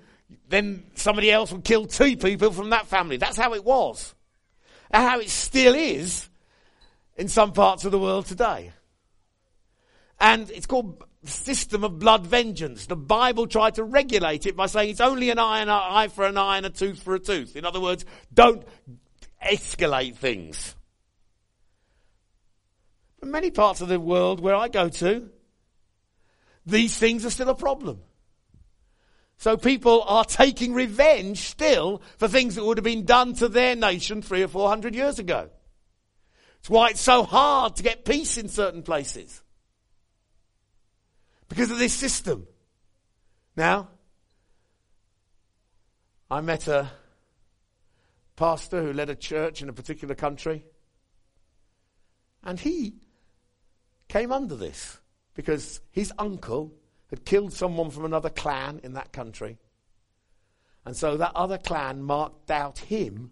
then 0.50 0.84
somebody 0.94 1.32
else 1.32 1.52
would 1.52 1.64
kill 1.64 1.86
two 1.86 2.16
people 2.18 2.52
from 2.52 2.70
that 2.70 2.88
family. 2.88 3.18
That's 3.18 3.38
how 3.38 3.54
it 3.54 3.64
was. 3.64 4.14
And 4.92 5.04
how 5.04 5.20
it 5.20 5.30
still 5.30 5.74
is 5.74 6.30
in 7.16 7.28
some 7.28 7.54
parts 7.54 7.86
of 7.86 7.92
the 7.92 8.00
world 8.00 8.26
today. 8.28 8.72
And 10.20 10.50
it's 10.52 10.68
called 10.68 11.04
system 11.24 11.84
of 11.84 12.00
blood 12.00 12.26
vengeance. 12.26 12.86
The 12.86 12.96
Bible 12.96 13.48
tried 13.48 13.76
to 13.76 13.84
regulate 13.84 14.46
it 14.46 14.56
by 14.56 14.68
saying 14.68 14.92
it's 14.92 15.02
only 15.02 15.30
an 15.30 15.40
eye, 15.40 15.62
an 15.62 15.70
eye 15.70 16.08
for 16.08 16.26
an 16.26 16.38
eye 16.38 16.58
and 16.58 16.66
a 16.66 16.70
tooth 16.70 17.02
for 17.02 17.16
a 17.16 17.20
tooth. 17.20 17.56
In 17.56 17.66
other 17.66 17.80
words, 17.80 18.06
don't 18.34 18.64
escalate 19.44 20.16
things. 20.16 20.76
In 23.22 23.32
many 23.32 23.52
parts 23.52 23.82
of 23.82 23.88
the 23.88 24.00
world 24.00 24.40
where 24.40 24.56
I 24.56 24.68
go 24.68 24.90
to, 24.90 25.30
these 26.66 26.98
things 26.98 27.26
are 27.26 27.30
still 27.30 27.50
a 27.50 27.56
problem. 27.56 28.02
So 29.38 29.58
people 29.58 30.04
are 30.04 30.26
taking 30.26 30.74
revenge 30.74 31.40
still 31.40 32.02
for 32.18 32.28
things 32.28 32.56
that 32.56 32.66
would 32.66 32.78
have 32.78 32.84
been 32.84 33.06
done 33.06 33.34
to 33.36 33.48
their 33.48 33.76
nation 33.76 34.22
three 34.22 34.44
or 34.44 34.48
four 34.48 34.70
hundred 34.70 34.94
years 34.94 35.18
ago. 35.18 35.50
It's 36.60 36.70
why 36.70 36.90
it's 36.90 37.02
so 37.02 37.24
hard 37.24 37.76
to 37.78 37.84
get 37.84 38.06
peace 38.06 38.38
in 38.38 38.48
certain 38.50 38.84
places. 38.84 39.42
Because 41.50 41.72
of 41.72 41.80
this 41.80 41.94
system. 41.94 42.46
Now, 43.58 43.90
I 46.30 46.42
met 46.42 46.68
a 46.68 46.92
pastor 48.36 48.82
who 48.82 48.94
led 48.94 49.10
a 49.10 49.16
church 49.16 49.62
in 49.62 49.70
a 49.70 49.74
particular 49.74 50.14
country. 50.14 50.64
And 52.44 52.60
he 52.60 52.94
came 54.12 54.34
under 54.34 54.58
this 54.58 55.00
because 55.36 55.80
his 55.90 56.12
uncle 56.20 56.74
had 57.10 57.24
killed 57.24 57.54
someone 57.54 57.90
from 57.90 58.04
another 58.04 58.30
clan 58.30 58.82
in 58.84 58.94
that 58.94 59.14
country. 59.14 59.58
And 60.86 60.98
so 60.98 61.16
that 61.16 61.32
other 61.34 61.58
clan 61.58 62.04
marked 62.04 62.52
out 62.52 62.80
him 62.80 63.32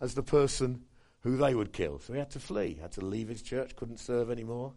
as 0.00 0.14
the 0.14 0.24
person 0.24 0.82
who 1.20 1.36
they 1.36 1.54
would 1.54 1.72
kill. 1.72 2.00
So 2.00 2.14
he 2.14 2.18
had 2.18 2.32
to 2.32 2.40
flee, 2.40 2.78
had 2.80 2.90
to 2.92 3.04
leave 3.04 3.28
his 3.28 3.42
church, 3.42 3.76
couldn't 3.76 4.00
serve 4.00 4.28
anymore, 4.28 4.72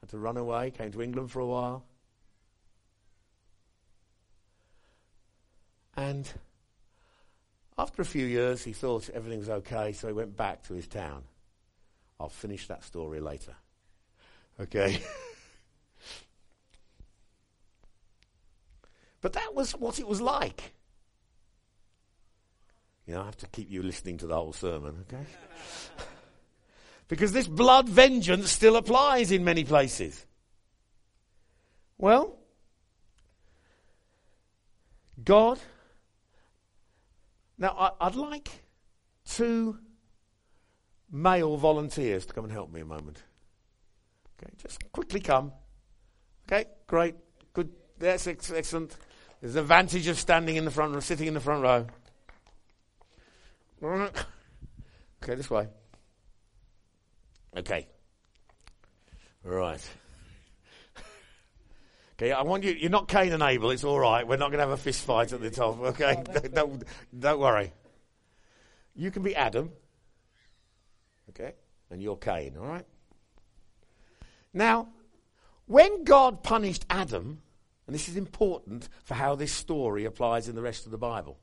had 0.00 0.08
to 0.10 0.18
run 0.18 0.38
away, 0.38 0.70
came 0.70 0.92
to 0.92 1.02
England 1.02 1.30
for 1.30 1.40
a 1.40 1.46
while. 1.46 1.84
And 5.94 6.26
after 7.76 8.00
a 8.00 8.06
few 8.06 8.24
years, 8.24 8.64
he 8.64 8.72
thought 8.72 9.10
everything 9.10 9.40
was 9.40 9.50
okay, 9.50 9.92
so 9.92 10.06
he 10.06 10.14
went 10.14 10.38
back 10.38 10.62
to 10.68 10.74
his 10.74 10.86
town. 10.86 11.24
I'll 12.18 12.30
finish 12.30 12.66
that 12.68 12.82
story 12.82 13.20
later. 13.20 13.54
Okay? 14.60 15.00
But 19.20 19.34
that 19.34 19.54
was 19.54 19.72
what 19.72 19.98
it 19.98 20.08
was 20.08 20.20
like. 20.20 20.72
You 23.06 23.14
know, 23.14 23.22
I 23.22 23.24
have 23.26 23.36
to 23.38 23.46
keep 23.48 23.70
you 23.70 23.82
listening 23.82 24.18
to 24.18 24.26
the 24.26 24.34
whole 24.34 24.52
sermon, 24.52 25.04
okay? 25.08 25.24
because 27.08 27.32
this 27.32 27.46
blood 27.46 27.88
vengeance 27.88 28.50
still 28.50 28.76
applies 28.76 29.32
in 29.32 29.44
many 29.44 29.64
places. 29.64 30.24
Well, 31.98 32.38
God. 35.22 35.58
Now, 37.58 37.94
I, 38.00 38.06
would 38.06 38.16
like 38.16 38.48
two 39.26 39.78
male 41.10 41.58
volunteers 41.58 42.24
to 42.26 42.32
come 42.32 42.44
and 42.44 42.52
help 42.52 42.72
me 42.72 42.80
a 42.80 42.86
moment. 42.86 43.22
Okay, 44.42 44.52
just 44.62 44.90
quickly 44.92 45.20
come. 45.20 45.52
Okay, 46.46 46.66
great, 46.86 47.14
good. 47.52 47.70
That's 47.98 48.26
excellent. 48.26 48.96
There's 49.40 49.54
an 49.54 49.60
advantage 49.60 50.06
of 50.08 50.18
standing 50.18 50.56
in 50.56 50.64
the 50.64 50.70
front 50.70 50.94
row, 50.94 51.00
sitting 51.00 51.26
in 51.26 51.34
the 51.34 51.40
front 51.40 51.62
row. 51.62 51.86
Okay, 55.22 55.34
this 55.34 55.50
way. 55.50 55.68
Okay. 57.56 57.86
Right. 59.44 59.90
Okay, 62.14 62.32
I 62.32 62.42
want 62.42 62.64
you, 62.64 62.72
you're 62.72 62.90
not 62.90 63.08
Cain 63.08 63.32
and 63.32 63.42
Abel, 63.42 63.70
it's 63.70 63.82
all 63.82 63.98
right. 63.98 64.28
We're 64.28 64.36
not 64.36 64.50
going 64.50 64.58
to 64.58 64.66
have 64.66 64.70
a 64.70 64.76
fist 64.76 65.06
fight 65.06 65.32
at 65.32 65.40
the 65.40 65.50
top, 65.50 65.80
okay? 65.80 66.22
don't, 66.52 66.84
don't 67.18 67.40
worry. 67.40 67.72
You 68.94 69.10
can 69.10 69.22
be 69.22 69.34
Adam, 69.34 69.70
okay? 71.30 71.54
And 71.90 72.02
you're 72.02 72.16
Cain, 72.18 72.56
all 72.60 72.66
right? 72.66 72.84
Now, 74.52 74.88
when 75.66 76.04
God 76.04 76.42
punished 76.42 76.84
Adam, 76.90 77.42
and 77.86 77.94
this 77.94 78.08
is 78.08 78.16
important 78.16 78.88
for 79.04 79.14
how 79.14 79.34
this 79.34 79.52
story 79.52 80.04
applies 80.04 80.48
in 80.48 80.54
the 80.54 80.62
rest 80.62 80.84
of 80.84 80.92
the 80.92 80.98
Bible. 80.98 81.38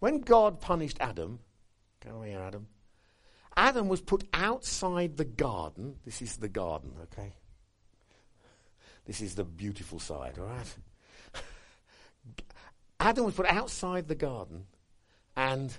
When 0.00 0.20
God 0.20 0.60
punished 0.60 0.96
Adam, 1.00 1.40
come 2.00 2.24
here, 2.24 2.40
Adam. 2.40 2.66
Adam 3.56 3.88
was 3.88 4.00
put 4.00 4.24
outside 4.32 5.16
the 5.16 5.24
garden. 5.24 5.96
This 6.04 6.22
is 6.22 6.36
the 6.36 6.48
garden, 6.48 6.92
okay? 7.02 7.34
This 9.04 9.20
is 9.20 9.34
the 9.34 9.44
beautiful 9.44 9.98
side, 9.98 10.38
all 10.38 10.46
right? 10.46 10.76
Adam 13.00 13.24
was 13.24 13.34
put 13.34 13.46
outside 13.46 14.08
the 14.08 14.14
garden, 14.14 14.66
and 15.36 15.76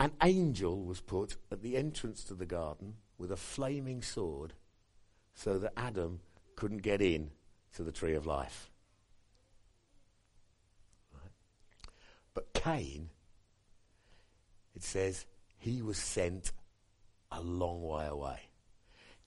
an 0.00 0.12
angel 0.22 0.84
was 0.84 1.00
put 1.00 1.36
at 1.50 1.62
the 1.62 1.76
entrance 1.76 2.24
to 2.24 2.34
the 2.34 2.46
garden 2.46 2.94
with 3.18 3.32
a 3.32 3.36
flaming 3.36 4.02
sword 4.02 4.54
so 5.38 5.56
that 5.56 5.72
Adam 5.76 6.18
couldn't 6.56 6.82
get 6.82 7.00
in 7.00 7.30
to 7.72 7.84
the 7.84 7.92
tree 7.92 8.14
of 8.14 8.26
life. 8.26 8.70
But 12.34 12.52
Cain, 12.54 13.10
it 14.74 14.82
says, 14.82 15.26
he 15.56 15.80
was 15.80 15.96
sent 15.96 16.50
a 17.30 17.40
long 17.40 17.82
way 17.82 18.06
away. 18.06 18.40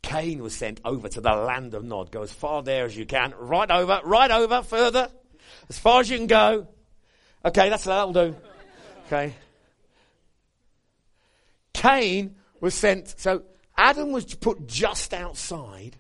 Cain 0.02 0.43
was 0.43 0.54
sent 0.54 0.82
over 0.84 1.08
to 1.08 1.21
the 1.21 1.32
land 1.32 1.74
of 1.76 1.86
Nod. 1.86 2.12
Go 2.12 2.24
as 2.24 2.34
far 2.34 2.62
there 2.62 2.84
as 2.84 2.97
you 2.97 3.06
can. 3.06 3.34
Right 3.38 3.71
over, 3.71 4.02
right 4.04 4.32
over, 4.32 4.63
further. 4.63 5.10
As 5.69 5.80
far 5.80 6.02
as 6.02 6.10
you 6.10 6.17
can 6.17 6.28
go. 6.28 6.67
Okay, 7.45 7.69
that's 7.69 7.86
that'll 7.86 8.12
do. 8.12 8.36
Okay. 9.08 9.34
Cain 11.74 12.36
was 12.60 12.74
sent, 12.74 13.17
so 13.17 13.43
Adam 13.82 14.12
was 14.12 14.36
put 14.36 14.67
just 14.67 15.12
outside. 15.12 15.98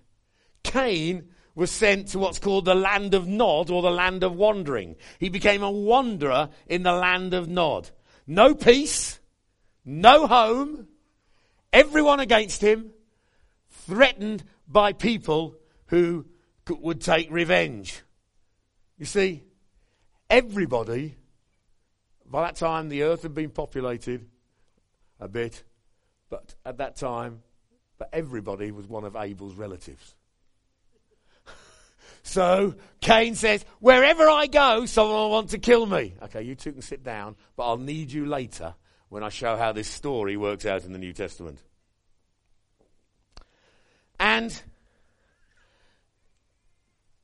Cain 0.61 1.29
was 1.55 1.71
sent 1.71 2.09
to 2.09 2.19
what's 2.19 2.37
called 2.37 2.63
the 2.63 2.75
land 2.75 3.15
of 3.15 3.27
Nod 3.27 3.71
or 3.71 3.81
the 3.81 3.89
land 3.89 4.23
of 4.23 4.35
wandering. 4.35 4.95
He 5.17 5.29
became 5.29 5.63
a 5.63 5.71
wanderer 5.71 6.49
in 6.67 6.83
the 6.83 6.93
land 6.93 7.33
of 7.33 7.49
Nod. 7.49 7.89
No 8.27 8.53
peace, 8.53 9.19
no 9.83 10.27
home, 10.27 10.89
everyone 11.73 12.19
against 12.19 12.61
him, 12.61 12.91
threatened 13.71 14.43
by 14.67 14.93
people 14.93 15.55
who 15.87 16.27
would 16.69 17.01
take 17.01 17.31
revenge. 17.31 18.03
You 18.99 19.05
see, 19.05 19.41
everybody, 20.29 21.15
by 22.27 22.43
that 22.43 22.57
time 22.57 22.89
the 22.89 23.01
earth 23.01 23.23
had 23.23 23.33
been 23.33 23.49
populated 23.49 24.29
a 25.19 25.27
bit, 25.27 25.63
but 26.29 26.53
at 26.63 26.77
that 26.77 26.95
time, 26.95 27.41
but 28.01 28.09
everybody 28.13 28.71
was 28.71 28.87
one 28.87 29.03
of 29.03 29.15
Abel's 29.15 29.53
relatives. 29.53 30.15
So 32.23 32.75
Cain 32.99 33.33
says, 33.33 33.65
Wherever 33.79 34.29
I 34.29 34.45
go, 34.45 34.85
someone 34.85 35.15
will 35.15 35.29
want 35.31 35.49
to 35.51 35.57
kill 35.57 35.87
me. 35.87 36.13
Okay, 36.21 36.43
you 36.43 36.53
two 36.53 36.71
can 36.71 36.83
sit 36.83 37.03
down, 37.03 37.35
but 37.55 37.67
I'll 37.67 37.77
need 37.77 38.11
you 38.11 38.27
later 38.27 38.75
when 39.09 39.23
I 39.23 39.29
show 39.29 39.57
how 39.57 39.71
this 39.71 39.87
story 39.87 40.37
works 40.37 40.67
out 40.67 40.83
in 40.83 40.93
the 40.93 40.99
New 40.99 41.13
Testament. 41.13 41.59
And 44.19 44.61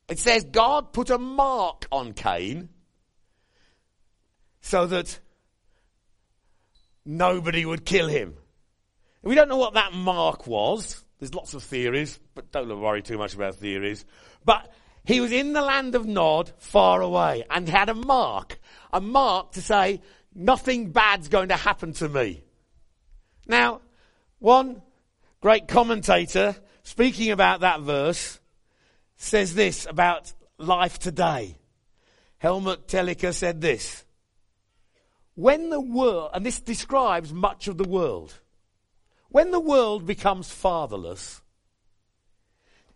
it 0.10 0.18
says 0.18 0.44
God 0.44 0.94
put 0.94 1.12
a 1.12 1.20
mark 1.20 1.86
on 1.92 2.14
Cain 2.14 2.70
so 4.62 4.88
that 4.88 5.20
nobody 7.06 7.66
would 7.66 7.86
kill 7.86 8.08
him. 8.08 8.36
We 9.22 9.36
don't 9.36 9.50
know 9.50 9.58
what 9.58 9.74
that 9.74 9.94
mark 9.94 10.48
was. 10.48 11.04
There's 11.20 11.34
lots 11.34 11.54
of 11.54 11.64
theories, 11.64 12.20
but 12.36 12.52
don't 12.52 12.80
worry 12.80 13.02
too 13.02 13.18
much 13.18 13.34
about 13.34 13.56
theories. 13.56 14.06
But 14.46 14.72
he 15.04 15.20
was 15.20 15.32
in 15.32 15.54
the 15.54 15.62
land 15.62 15.96
of 15.96 16.06
Nod, 16.06 16.52
far 16.58 17.02
away, 17.02 17.44
and 17.50 17.68
had 17.68 17.90
a 17.90 17.96
mark. 17.96 18.60
A 18.94 19.02
mark 19.02 19.54
to 19.54 19.62
say, 19.62 20.02
nothing 20.36 20.92
bad's 20.92 21.28
going 21.28 21.50
to 21.50 21.56
happen 21.56 21.94
to 21.94 22.10
me. 22.10 22.44
Now, 23.48 23.82
one 24.40 24.82
great 25.42 25.68
commentator, 25.68 26.56
speaking 26.84 27.32
about 27.32 27.62
that 27.62 27.82
verse, 27.82 28.40
says 29.16 29.56
this 29.56 29.88
about 29.88 30.32
life 30.58 31.00
today. 31.00 31.58
Helmut 32.38 32.88
Thielicke 32.88 33.34
said 33.34 33.62
this. 33.62 34.06
When 35.34 35.70
the 35.70 35.82
world, 35.82 36.32
and 36.34 36.46
this 36.46 36.60
describes 36.60 37.34
much 37.34 37.68
of 37.68 37.78
the 37.78 37.88
world, 37.88 38.34
when 39.30 39.52
the 39.52 39.60
world 39.60 40.06
becomes 40.06 40.52
fatherless, 40.52 41.42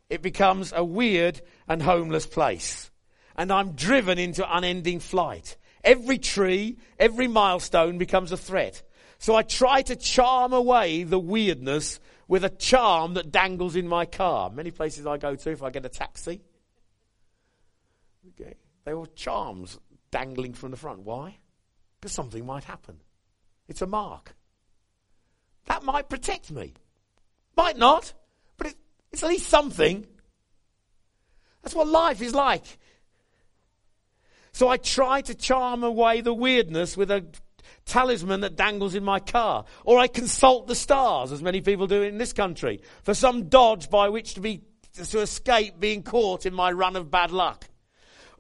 it 0.10 0.22
becomes 0.22 0.74
a 0.76 0.84
weird 0.84 1.42
and 1.68 1.82
homeless 1.82 2.26
place. 2.26 2.92
And 3.36 3.52
I'm 3.52 3.72
driven 3.72 4.18
into 4.20 4.46
unending 4.58 5.00
flight. 5.00 5.58
Every 5.84 6.18
tree, 6.18 6.78
every 7.00 7.28
milestone 7.28 7.98
becomes 7.98 8.32
a 8.32 8.38
threat. 8.38 8.84
So 9.18 9.36
I 9.36 9.44
try 9.44 9.82
to 9.84 9.96
charm 9.96 10.52
away 10.52 11.04
the 11.04 11.20
weirdness 11.20 12.00
with 12.28 12.44
a 12.44 12.50
charm 12.50 13.14
that 13.16 13.32
dangles 13.32 13.76
in 13.76 13.88
my 13.88 14.06
car. 14.06 14.50
Many 14.50 14.72
places 14.72 15.06
I 15.06 15.18
go 15.18 15.36
to, 15.36 15.52
if 15.52 15.64
I 15.64 15.70
get 15.70 15.86
a 15.86 15.90
taxi, 15.90 16.42
okay, 18.30 18.56
they 18.84 18.94
all 18.94 19.06
charms 19.06 19.80
dangling 20.12 20.54
from 20.54 20.72
the 20.72 20.78
front. 20.78 21.02
Why? 21.02 21.38
Because 22.00 22.14
something 22.14 22.46
might 22.46 22.64
happen. 22.64 23.00
It's 23.68 23.82
a 23.82 23.88
mark. 23.88 24.36
That 25.66 25.84
might 25.84 26.10
protect 26.10 26.52
me. 26.52 26.74
Might 27.56 27.78
not, 27.78 28.14
but 28.58 28.68
it, 28.68 28.76
it's 29.12 29.24
at 29.24 29.30
least 29.30 29.48
something. 29.48 30.06
That's 31.62 31.76
what 31.76 31.88
life 31.88 32.22
is 32.22 32.34
like. 32.34 32.66
So 34.52 34.68
I 34.68 34.78
try 34.78 35.22
to 35.22 35.36
charm 35.36 35.84
away 35.84 36.22
the 36.22 36.34
weirdness 36.34 36.98
with 36.98 37.12
a 37.12 37.26
talisman 37.86 38.42
that 38.42 38.56
dangles 38.56 38.96
in 38.96 39.04
my 39.04 39.20
car. 39.20 39.66
Or 39.86 40.00
I 40.00 40.08
consult 40.08 40.68
the 40.68 40.76
stars, 40.76 41.32
as 41.32 41.42
many 41.42 41.62
people 41.62 41.88
do 41.88 42.02
in 42.02 42.18
this 42.18 42.34
country, 42.34 42.82
for 43.04 43.14
some 43.14 43.50
dodge 43.50 43.90
by 43.90 44.10
which 44.10 44.34
to 44.36 44.42
be 44.42 44.62
to 44.94 45.22
escape 45.22 45.80
being 45.80 46.04
caught 46.04 46.46
in 46.46 46.54
my 46.54 46.72
run 46.72 46.98
of 46.98 47.10
bad 47.10 47.32
luck. 47.32 47.66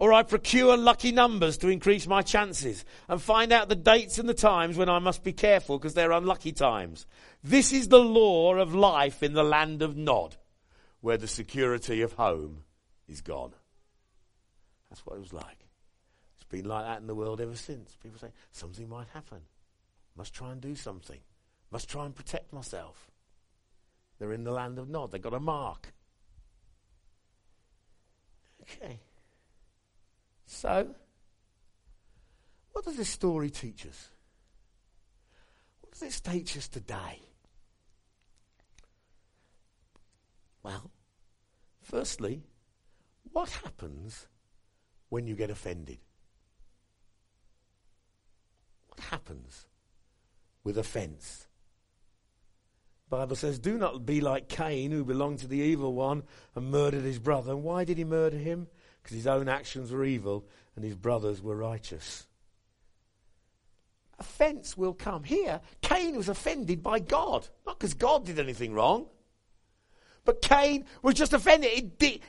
Or 0.01 0.13
I 0.13 0.23
procure 0.23 0.77
lucky 0.77 1.11
numbers 1.11 1.59
to 1.59 1.67
increase 1.67 2.07
my 2.07 2.23
chances 2.23 2.85
and 3.07 3.21
find 3.21 3.51
out 3.51 3.69
the 3.69 3.75
dates 3.75 4.17
and 4.17 4.27
the 4.27 4.33
times 4.33 4.75
when 4.75 4.89
I 4.89 4.97
must 4.97 5.23
be 5.23 5.31
careful 5.31 5.77
because 5.77 5.93
they're 5.93 6.11
unlucky 6.11 6.53
times. 6.53 7.05
This 7.43 7.71
is 7.71 7.87
the 7.87 7.99
law 7.99 8.55
of 8.55 8.73
life 8.73 9.21
in 9.21 9.33
the 9.33 9.43
land 9.43 9.83
of 9.83 9.95
Nod, 9.95 10.37
where 11.01 11.17
the 11.17 11.27
security 11.27 12.01
of 12.01 12.13
home 12.13 12.63
is 13.07 13.21
gone. 13.21 13.53
That's 14.89 15.05
what 15.05 15.17
it 15.17 15.19
was 15.19 15.33
like 15.33 15.67
It's 16.33 16.49
been 16.49 16.65
like 16.65 16.85
that 16.85 16.99
in 16.99 17.05
the 17.05 17.13
world 17.13 17.39
ever 17.39 17.55
since. 17.55 17.95
People 18.01 18.17
say, 18.17 18.31
something 18.51 18.89
might 18.89 19.09
happen. 19.09 19.41
Must 20.15 20.33
try 20.33 20.51
and 20.51 20.59
do 20.59 20.73
something. 20.73 21.19
Must 21.69 21.87
try 21.87 22.07
and 22.07 22.15
protect 22.15 22.51
myself. 22.51 23.11
They're 24.17 24.33
in 24.33 24.45
the 24.45 24.51
land 24.51 24.79
of 24.79 24.89
Nod. 24.89 25.11
They've 25.11 25.21
got 25.21 25.35
a 25.35 25.39
mark. 25.39 25.93
Okay. 28.63 28.99
So, 30.53 30.85
what 32.73 32.83
does 32.83 32.97
this 32.97 33.09
story 33.09 33.49
teach 33.49 33.85
us? 33.85 34.09
What 35.79 35.91
does 35.91 36.01
this 36.01 36.19
teach 36.19 36.57
us 36.57 36.67
today? 36.67 37.21
Well, 40.61 40.91
firstly, 41.81 42.43
what 43.31 43.49
happens 43.49 44.27
when 45.07 45.25
you 45.25 45.35
get 45.35 45.49
offended? 45.49 45.99
What 48.89 48.99
happens 49.05 49.67
with 50.65 50.77
offense. 50.77 51.47
Bible 53.09 53.37
says, 53.37 53.57
Do 53.57 53.77
not 53.77 54.05
be 54.05 54.19
like 54.19 54.49
Cain, 54.49 54.91
who 54.91 55.05
belonged 55.05 55.39
to 55.39 55.47
the 55.47 55.59
evil 55.59 55.93
one 55.93 56.23
and 56.55 56.69
murdered 56.69 57.03
his 57.03 57.19
brother. 57.19 57.53
And 57.53 57.63
why 57.63 57.85
did 57.85 57.97
he 57.97 58.03
murder 58.03 58.37
him? 58.37 58.67
Because 59.01 59.15
his 59.15 59.27
own 59.27 59.47
actions 59.47 59.91
were 59.91 60.05
evil 60.05 60.45
and 60.75 60.85
his 60.85 60.95
brothers 60.95 61.41
were 61.41 61.55
righteous. 61.55 62.27
Offense 64.19 64.77
will 64.77 64.93
come. 64.93 65.23
Here, 65.23 65.61
Cain 65.81 66.15
was 66.15 66.29
offended 66.29 66.83
by 66.83 66.99
God. 66.99 67.47
Not 67.65 67.79
because 67.79 67.95
God 67.95 68.25
did 68.25 68.39
anything 68.39 68.73
wrong, 68.73 69.07
but 70.25 70.41
Cain 70.41 70.85
was 71.01 71.15
just 71.15 71.33
offended. 71.33 71.97
Did, 71.97 72.21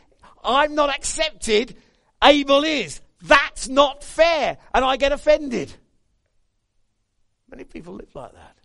I'm 0.42 0.74
not 0.74 0.88
accepted. 0.88 1.76
Abel 2.22 2.64
is. 2.64 3.00
That's 3.22 3.68
not 3.68 4.02
fair. 4.02 4.56
And 4.74 4.84
I 4.84 4.96
get 4.96 5.12
offended. 5.12 5.72
Many 7.48 7.64
people 7.64 7.94
live 7.94 8.14
like 8.14 8.32
that. 8.32 8.56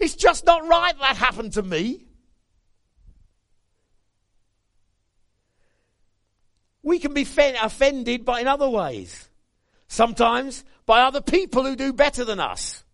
It's 0.00 0.16
just 0.16 0.44
not 0.44 0.66
right 0.66 0.98
that 0.98 1.16
happened 1.16 1.52
to 1.52 1.62
me. 1.62 2.06
We 6.92 6.98
can 6.98 7.14
be 7.14 7.26
offended 7.62 8.26
by 8.26 8.42
in 8.42 8.46
other 8.46 8.68
ways. 8.68 9.30
Sometimes 9.88 10.62
by 10.84 11.00
other 11.00 11.22
people 11.22 11.64
who 11.64 11.74
do 11.74 11.90
better 11.94 12.22
than 12.22 12.38
us, 12.38 12.84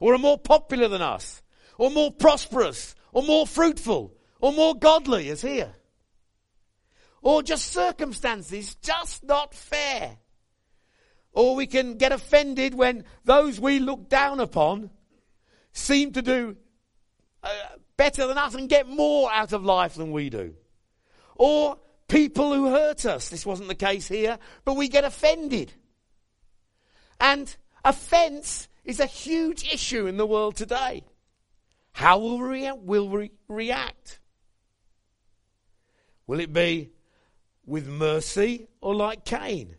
or 0.00 0.12
are 0.12 0.18
more 0.18 0.36
popular 0.36 0.86
than 0.86 1.00
us, 1.00 1.40
or 1.78 1.90
more 1.90 2.12
prosperous, 2.12 2.94
or 3.10 3.22
more 3.22 3.46
fruitful, 3.46 4.12
or 4.38 4.52
more 4.52 4.74
godly, 4.74 5.30
as 5.30 5.40
here. 5.40 5.72
Or 7.22 7.42
just 7.42 7.72
circumstances 7.72 8.74
just 8.74 9.24
not 9.24 9.54
fair. 9.54 10.18
Or 11.32 11.56
we 11.56 11.66
can 11.66 11.96
get 11.96 12.12
offended 12.12 12.74
when 12.74 13.02
those 13.24 13.58
we 13.58 13.78
look 13.78 14.10
down 14.10 14.40
upon 14.40 14.90
seem 15.72 16.12
to 16.12 16.20
do 16.20 16.58
uh, 17.42 17.48
better 17.96 18.26
than 18.26 18.36
us 18.36 18.54
and 18.54 18.68
get 18.68 18.90
more 18.90 19.32
out 19.32 19.54
of 19.54 19.64
life 19.64 19.94
than 19.94 20.12
we 20.12 20.28
do. 20.28 20.54
Or 21.34 21.78
people 22.12 22.52
who 22.52 22.68
hurt 22.68 23.06
us. 23.06 23.30
This 23.30 23.46
wasn't 23.46 23.68
the 23.68 23.74
case 23.74 24.06
here, 24.06 24.38
but 24.64 24.74
we 24.74 24.88
get 24.88 25.04
offended. 25.04 25.72
And 27.18 27.54
offense 27.84 28.68
is 28.84 29.00
a 29.00 29.06
huge 29.06 29.64
issue 29.72 30.06
in 30.06 30.18
the 30.18 30.26
world 30.26 30.56
today. 30.56 31.04
How 31.92 32.18
will 32.18 32.38
we, 32.38 32.70
will 32.72 33.08
we 33.08 33.30
react? 33.48 34.20
Will 36.26 36.40
it 36.40 36.52
be 36.52 36.90
with 37.64 37.88
mercy 37.88 38.68
or 38.80 38.94
like 38.94 39.24
Cain? 39.24 39.76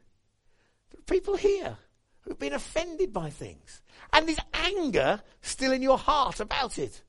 There 0.92 1.00
are 1.00 1.04
people 1.04 1.36
here 1.36 1.78
who've 2.22 2.40
been 2.40 2.54
offended 2.54 3.14
by 3.14 3.30
things. 3.30 3.82
And 4.12 4.28
there's 4.28 4.40
anger 4.54 5.22
still 5.42 5.72
in 5.72 5.82
your 5.82 5.98
heart 5.98 6.40
about 6.40 6.80
it. 6.80 7.04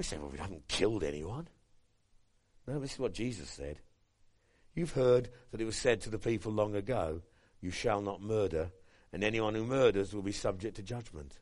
We 0.00 0.04
say, 0.04 0.16
well, 0.16 0.30
we 0.32 0.38
haven't 0.38 0.66
killed 0.66 1.04
anyone. 1.04 1.46
No, 2.66 2.80
this 2.80 2.94
is 2.94 2.98
what 2.98 3.12
Jesus 3.12 3.50
said. 3.50 3.80
You've 4.74 4.92
heard 4.92 5.28
that 5.50 5.60
it 5.60 5.66
was 5.66 5.76
said 5.76 6.00
to 6.00 6.08
the 6.08 6.18
people 6.18 6.52
long 6.52 6.74
ago, 6.74 7.20
You 7.60 7.70
shall 7.70 8.00
not 8.00 8.22
murder, 8.22 8.70
and 9.12 9.22
anyone 9.22 9.54
who 9.54 9.66
murders 9.66 10.14
will 10.14 10.22
be 10.22 10.32
subject 10.32 10.76
to 10.76 10.82
judgment. 10.82 11.38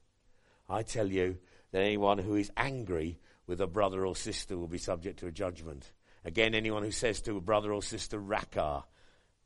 I 0.68 0.82
tell 0.82 1.06
you 1.06 1.38
that 1.70 1.82
anyone 1.82 2.18
who 2.18 2.34
is 2.34 2.50
angry 2.56 3.20
with 3.46 3.60
a 3.60 3.68
brother 3.68 4.04
or 4.04 4.16
sister 4.16 4.58
will 4.58 4.66
be 4.66 4.76
subject 4.76 5.20
to 5.20 5.28
a 5.28 5.30
judgment. 5.30 5.92
Again, 6.24 6.52
anyone 6.52 6.82
who 6.82 6.90
says 6.90 7.20
to 7.20 7.36
a 7.36 7.40
brother 7.40 7.72
or 7.72 7.80
sister, 7.80 8.18
Raca, 8.18 8.82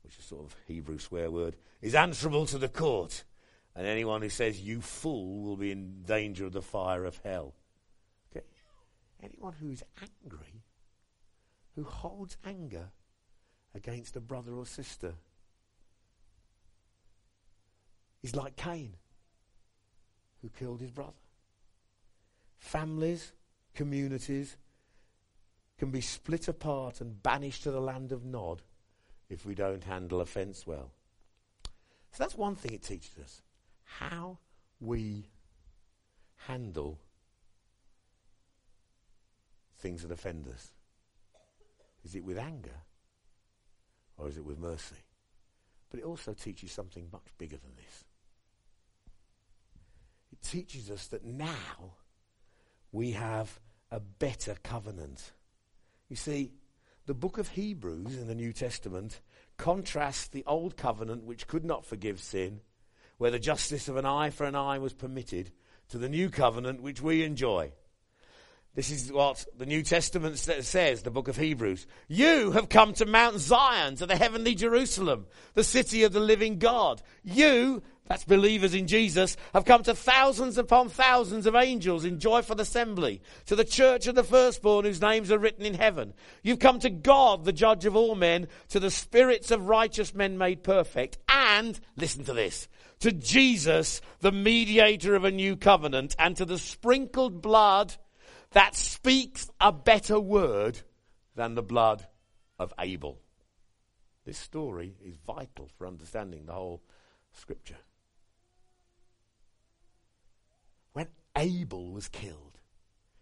which 0.01 0.17
is 0.17 0.25
sort 0.25 0.45
of 0.45 0.55
Hebrew 0.65 0.97
swear 0.97 1.29
word, 1.29 1.55
is 1.83 1.93
answerable 1.93 2.47
to 2.47 2.57
the 2.57 2.67
court. 2.67 3.25
And 3.75 3.85
anyone 3.85 4.23
who 4.23 4.29
says, 4.29 4.59
you 4.59 4.81
fool, 4.81 5.43
will 5.43 5.57
be 5.57 5.69
in 5.69 6.01
danger 6.01 6.47
of 6.47 6.53
the 6.53 6.63
fire 6.63 7.05
of 7.05 7.17
hell. 7.17 7.53
Anyone 9.23 9.53
who 9.53 9.69
is 9.69 9.83
angry, 10.01 10.63
who 11.75 11.83
holds 11.83 12.37
anger 12.45 12.89
against 13.73 14.15
a 14.15 14.19
brother 14.19 14.53
or 14.53 14.65
sister, 14.65 15.13
is 18.21 18.35
like 18.35 18.55
Cain, 18.55 18.95
who 20.41 20.49
killed 20.49 20.81
his 20.81 20.91
brother. 20.91 21.13
Families, 22.59 23.31
communities, 23.73 24.57
can 25.77 25.89
be 25.89 26.01
split 26.01 26.47
apart 26.47 27.01
and 27.01 27.21
banished 27.23 27.63
to 27.63 27.71
the 27.71 27.81
land 27.81 28.11
of 28.11 28.25
Nod 28.25 28.61
if 29.29 29.45
we 29.45 29.55
don't 29.55 29.83
handle 29.83 30.21
offence 30.21 30.67
well. 30.67 30.91
So 32.11 32.23
that's 32.23 32.37
one 32.37 32.55
thing 32.55 32.73
it 32.73 32.83
teaches 32.83 33.17
us 33.21 33.41
how 33.83 34.37
we 34.79 35.29
handle 36.47 36.99
things 39.83 40.01
that 40.01 40.11
offend 40.11 40.47
us. 40.47 40.71
Is 42.05 42.15
it 42.15 42.23
with 42.23 42.37
anger 42.37 42.81
or 44.17 44.29
is 44.29 44.37
it 44.37 44.45
with 44.45 44.57
mercy? 44.57 44.95
But 45.91 45.99
it 45.99 46.05
also 46.05 46.33
teaches 46.33 46.71
something 46.71 47.09
much 47.11 47.27
bigger 47.37 47.57
than 47.57 47.75
this. 47.75 48.05
It 50.31 50.41
teaches 50.41 50.89
us 50.89 51.07
that 51.07 51.25
now 51.25 51.97
we 52.91 53.11
have 53.11 53.59
a 53.91 53.99
better 53.99 54.55
covenant. 54.63 55.33
You 56.09 56.15
see, 56.15 56.53
the 57.05 57.13
book 57.13 57.37
of 57.37 57.49
Hebrews 57.49 58.17
in 58.17 58.27
the 58.27 58.35
New 58.35 58.53
Testament 58.53 59.19
contrasts 59.57 60.27
the 60.27 60.45
old 60.47 60.77
covenant, 60.77 61.25
which 61.25 61.47
could 61.47 61.65
not 61.65 61.85
forgive 61.85 62.21
sin, 62.21 62.61
where 63.17 63.31
the 63.31 63.37
justice 63.37 63.89
of 63.89 63.97
an 63.97 64.05
eye 64.05 64.29
for 64.29 64.45
an 64.45 64.55
eye 64.55 64.79
was 64.79 64.93
permitted, 64.93 65.51
to 65.89 65.97
the 65.97 66.09
new 66.09 66.29
covenant, 66.29 66.81
which 66.81 67.01
we 67.01 67.23
enjoy. 67.23 67.73
This 68.75 68.89
is 68.89 69.11
what 69.11 69.45
the 69.55 69.67
New 69.67 69.83
Testament 69.83 70.39
says, 70.39 71.03
the 71.03 71.11
book 71.11 71.27
of 71.27 71.37
Hebrews. 71.37 71.85
You 72.07 72.51
have 72.51 72.69
come 72.69 72.93
to 72.93 73.05
Mount 73.05 73.37
Zion, 73.37 73.95
to 73.97 74.07
the 74.07 74.15
heavenly 74.15 74.55
Jerusalem, 74.55 75.27
the 75.53 75.63
city 75.63 76.03
of 76.03 76.11
the 76.11 76.19
living 76.19 76.57
God. 76.57 77.03
You 77.23 77.83
that's 78.07 78.25
believers 78.25 78.73
in 78.73 78.87
Jesus, 78.87 79.37
have 79.53 79.65
come 79.65 79.83
to 79.83 79.95
thousands 79.95 80.57
upon 80.57 80.89
thousands 80.89 81.45
of 81.45 81.55
angels 81.55 82.03
in 82.03 82.19
joyful 82.19 82.59
assembly, 82.59 83.21
to 83.45 83.55
the 83.55 83.63
church 83.63 84.07
of 84.07 84.15
the 84.15 84.23
firstborn 84.23 84.85
whose 84.85 85.01
names 85.01 85.31
are 85.31 85.39
written 85.39 85.65
in 85.65 85.73
heaven. 85.73 86.13
You've 86.41 86.59
come 86.59 86.79
to 86.79 86.89
God, 86.89 87.45
the 87.45 87.53
judge 87.53 87.85
of 87.85 87.95
all 87.95 88.15
men, 88.15 88.47
to 88.69 88.79
the 88.79 88.91
spirits 88.91 89.51
of 89.51 89.69
righteous 89.69 90.13
men 90.13 90.37
made 90.37 90.63
perfect, 90.63 91.17
and, 91.29 91.79
listen 91.95 92.25
to 92.25 92.33
this, 92.33 92.67
to 92.99 93.11
Jesus, 93.11 94.01
the 94.19 94.31
mediator 94.31 95.15
of 95.15 95.23
a 95.23 95.31
new 95.31 95.55
covenant, 95.55 96.15
and 96.19 96.35
to 96.35 96.45
the 96.45 96.59
sprinkled 96.59 97.41
blood 97.41 97.95
that 98.53 98.75
speaks 98.75 99.49
a 99.59 99.71
better 99.71 100.19
word 100.19 100.79
than 101.35 101.55
the 101.55 101.63
blood 101.63 102.07
of 102.57 102.73
Abel. 102.79 103.19
This 104.25 104.37
story 104.37 104.95
is 105.03 105.15
vital 105.27 105.69
for 105.77 105.85
understanding 105.85 106.45
the 106.45 106.53
whole 106.53 106.81
scripture. 107.33 107.77
When 110.93 111.07
Abel 111.35 111.91
was 111.91 112.07
killed, 112.07 112.59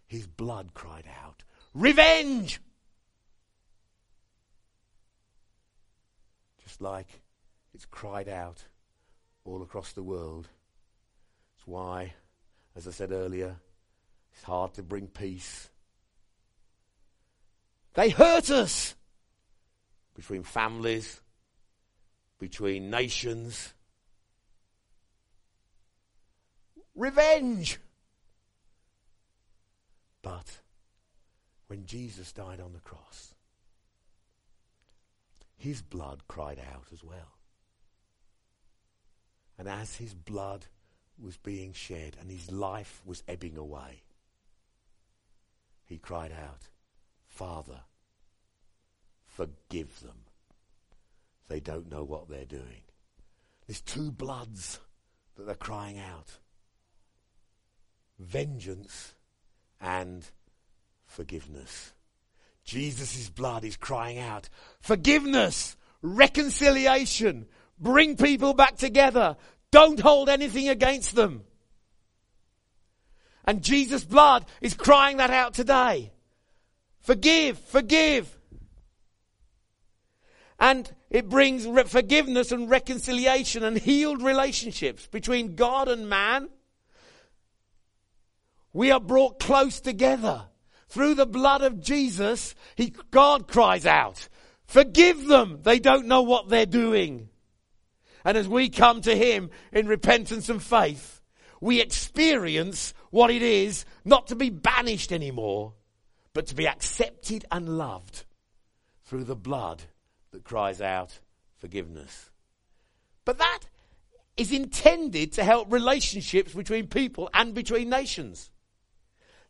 his 0.06 0.26
blood 0.26 0.74
cried 0.74 1.06
out, 1.22 1.42
Revenge! 1.74 2.60
Just 6.62 6.80
like 6.80 7.22
it's 7.74 7.86
cried 7.86 8.28
out 8.28 8.64
all 9.44 9.62
across 9.62 9.92
the 9.92 10.02
world. 10.02 10.48
It's 11.56 11.66
why, 11.66 12.14
as 12.76 12.86
I 12.86 12.90
said 12.90 13.10
earlier, 13.10 13.56
it's 14.34 14.44
hard 14.44 14.74
to 14.74 14.82
bring 14.82 15.06
peace. 15.06 15.70
They 17.94 18.10
hurt 18.10 18.50
us 18.50 18.94
between 20.14 20.42
families, 20.42 21.20
between 22.38 22.90
nations. 22.90 23.74
Revenge. 26.94 27.78
But 30.22 30.60
when 31.66 31.86
Jesus 31.86 32.32
died 32.32 32.60
on 32.60 32.72
the 32.72 32.80
cross, 32.80 33.34
his 35.56 35.82
blood 35.82 36.22
cried 36.28 36.58
out 36.58 36.86
as 36.92 37.04
well. 37.04 37.38
And 39.58 39.68
as 39.68 39.96
his 39.96 40.14
blood 40.14 40.66
was 41.22 41.36
being 41.36 41.72
shed 41.72 42.16
and 42.20 42.30
his 42.30 42.50
life 42.50 43.00
was 43.04 43.22
ebbing 43.28 43.56
away, 43.56 44.02
he 45.92 45.98
cried 45.98 46.32
out, 46.32 46.68
Father, 47.28 47.80
forgive 49.26 50.00
them. 50.00 50.24
They 51.48 51.60
don't 51.60 51.90
know 51.90 52.02
what 52.02 52.30
they're 52.30 52.46
doing. 52.46 52.82
There's 53.66 53.82
two 53.82 54.10
bloods 54.10 54.80
that 55.36 55.44
they're 55.44 55.54
crying 55.54 55.98
out 55.98 56.38
vengeance 58.18 59.14
and 59.80 60.24
forgiveness. 61.04 61.92
Jesus' 62.64 63.28
blood 63.28 63.62
is 63.62 63.76
crying 63.76 64.18
out 64.18 64.48
forgiveness, 64.80 65.76
reconciliation, 66.00 67.46
bring 67.78 68.16
people 68.16 68.54
back 68.54 68.76
together, 68.76 69.36
don't 69.70 70.00
hold 70.00 70.30
anything 70.30 70.70
against 70.70 71.14
them. 71.14 71.44
And 73.44 73.62
Jesus' 73.62 74.04
blood 74.04 74.44
is 74.60 74.74
crying 74.74 75.16
that 75.16 75.30
out 75.30 75.54
today. 75.54 76.12
Forgive, 77.00 77.58
forgive. 77.58 78.38
And 80.58 80.88
it 81.10 81.28
brings 81.28 81.66
re- 81.66 81.82
forgiveness 81.84 82.52
and 82.52 82.70
reconciliation 82.70 83.64
and 83.64 83.76
healed 83.76 84.22
relationships 84.22 85.06
between 85.08 85.56
God 85.56 85.88
and 85.88 86.08
man. 86.08 86.48
We 88.72 88.90
are 88.92 89.00
brought 89.00 89.40
close 89.40 89.80
together. 89.80 90.44
Through 90.88 91.14
the 91.14 91.26
blood 91.26 91.62
of 91.62 91.80
Jesus, 91.80 92.54
he, 92.76 92.94
God 93.10 93.48
cries 93.48 93.86
out, 93.86 94.28
Forgive 94.66 95.26
them. 95.26 95.60
They 95.62 95.78
don't 95.78 96.06
know 96.06 96.22
what 96.22 96.48
they're 96.48 96.64
doing. 96.64 97.28
And 98.24 98.38
as 98.38 98.48
we 98.48 98.68
come 98.68 99.00
to 99.02 99.14
Him 99.14 99.50
in 99.72 99.86
repentance 99.86 100.48
and 100.48 100.62
faith, 100.62 101.20
we 101.60 101.80
experience 101.80 102.94
what 103.12 103.30
it 103.30 103.42
is 103.42 103.84
not 104.04 104.26
to 104.26 104.34
be 104.34 104.50
banished 104.50 105.12
anymore, 105.12 105.74
but 106.32 106.48
to 106.48 106.56
be 106.56 106.66
accepted 106.66 107.44
and 107.52 107.78
loved 107.78 108.24
through 109.04 109.22
the 109.22 109.36
blood 109.36 109.84
that 110.32 110.42
cries 110.42 110.80
out 110.80 111.20
forgiveness. 111.58 112.30
But 113.24 113.38
that 113.38 113.60
is 114.36 114.50
intended 114.50 115.32
to 115.34 115.44
help 115.44 115.72
relationships 115.72 116.52
between 116.52 116.88
people 116.88 117.30
and 117.32 117.54
between 117.54 117.88
nations. 117.88 118.50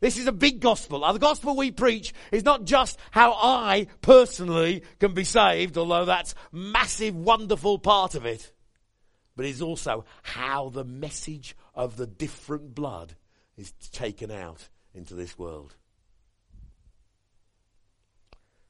This 0.01 0.17
is 0.19 0.27
a 0.27 0.33
big 0.33 0.59
gospel. 0.59 0.99
The 1.11 1.17
gospel 1.17 1.55
we 1.55 1.71
preach 1.71 2.13
is 2.31 2.43
not 2.43 2.65
just 2.65 2.99
how 3.09 3.31
I 3.31 3.87
personally 4.01 4.83
can 4.99 5.13
be 5.13 5.23
saved, 5.23 5.77
although 5.77 6.05
that's 6.05 6.35
massive, 6.51 7.15
wonderful 7.15 7.79
part 7.79 8.13
of 8.13 8.25
it 8.25 8.51
but 9.35 9.45
it's 9.45 9.61
also 9.61 10.05
how 10.21 10.69
the 10.69 10.83
message 10.83 11.55
of 11.73 11.97
the 11.97 12.07
different 12.07 12.75
blood 12.75 13.15
is 13.57 13.71
taken 13.91 14.31
out 14.31 14.69
into 14.93 15.15
this 15.15 15.37
world. 15.37 15.75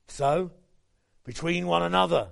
So, 0.08 0.52
between 1.24 1.66
one 1.66 1.84
another, 1.84 2.30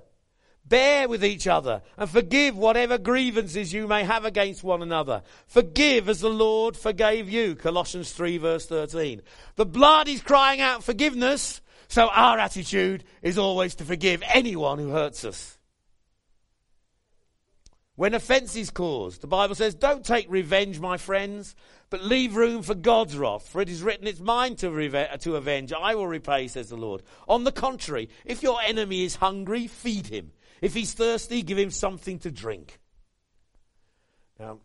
bear 0.65 1.07
with 1.07 1.23
each 1.25 1.47
other 1.47 1.81
and 1.97 2.09
forgive 2.09 2.55
whatever 2.55 2.97
grievances 2.97 3.73
you 3.73 3.87
may 3.87 4.03
have 4.03 4.25
against 4.25 4.63
one 4.63 4.81
another. 4.81 5.23
Forgive 5.47 6.07
as 6.07 6.19
the 6.19 6.29
Lord 6.29 6.77
forgave 6.77 7.29
you. 7.29 7.55
Colossians 7.55 8.11
3 8.11 8.37
verse 8.37 8.65
13. 8.67 9.21
The 9.55 9.65
blood 9.65 10.07
is 10.07 10.21
crying 10.21 10.61
out 10.61 10.83
forgiveness, 10.83 11.61
so 11.87 12.09
our 12.09 12.37
attitude 12.37 13.03
is 13.21 13.37
always 13.37 13.75
to 13.75 13.85
forgive 13.85 14.21
anyone 14.33 14.77
who 14.77 14.91
hurts 14.91 15.25
us. 15.25 15.57
When 17.95 18.13
offence 18.13 18.55
is 18.55 18.69
caused, 18.71 19.21
the 19.21 19.27
Bible 19.27 19.55
says, 19.55 19.75
Don't 19.75 20.05
take 20.05 20.25
revenge, 20.29 20.79
my 20.79 20.97
friends, 20.97 21.55
but 21.91 22.01
leave 22.01 22.37
room 22.37 22.63
for 22.63 22.73
God's 22.73 23.17
wrath. 23.17 23.49
For 23.49 23.61
it 23.61 23.69
is 23.69 23.83
written, 23.83 24.07
It's 24.07 24.21
mine 24.21 24.55
to, 24.55 24.71
reve- 24.71 25.19
to 25.19 25.35
avenge. 25.35 25.73
I 25.73 25.93
will 25.93 26.07
repay, 26.07 26.47
says 26.47 26.69
the 26.69 26.77
Lord. 26.77 27.03
On 27.27 27.43
the 27.43 27.51
contrary, 27.51 28.09
if 28.25 28.41
your 28.41 28.59
enemy 28.61 29.03
is 29.03 29.15
hungry, 29.15 29.67
feed 29.67 30.07
him. 30.07 30.31
If 30.61 30.73
he's 30.73 30.93
thirsty, 30.93 31.41
give 31.41 31.57
him 31.57 31.69
something 31.69 32.17
to 32.19 32.31
drink. 32.31 32.79
Now, 34.39 34.59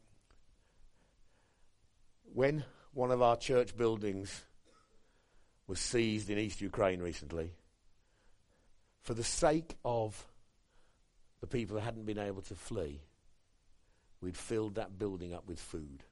when 2.33 2.65
one 2.95 3.11
of 3.11 3.21
our 3.21 3.37
church 3.37 3.77
buildings 3.77 4.45
was 5.67 5.81
seized 5.81 6.31
in 6.31 6.39
East 6.39 6.61
Ukraine 6.61 7.01
recently, 7.01 7.51
for 9.03 9.15
the 9.15 9.25
sake 9.25 9.75
of 9.85 10.27
the 11.41 11.49
people 11.49 11.77
who 11.77 11.85
hadn't 11.85 12.07
been 12.07 12.19
able 12.21 12.43
to 12.43 12.55
flee, 12.55 13.01
we'd 14.21 14.37
filled 14.37 14.77
that 14.77 14.97
building 14.97 15.35
up 15.35 15.49
with 15.49 15.59
food. 15.59 16.05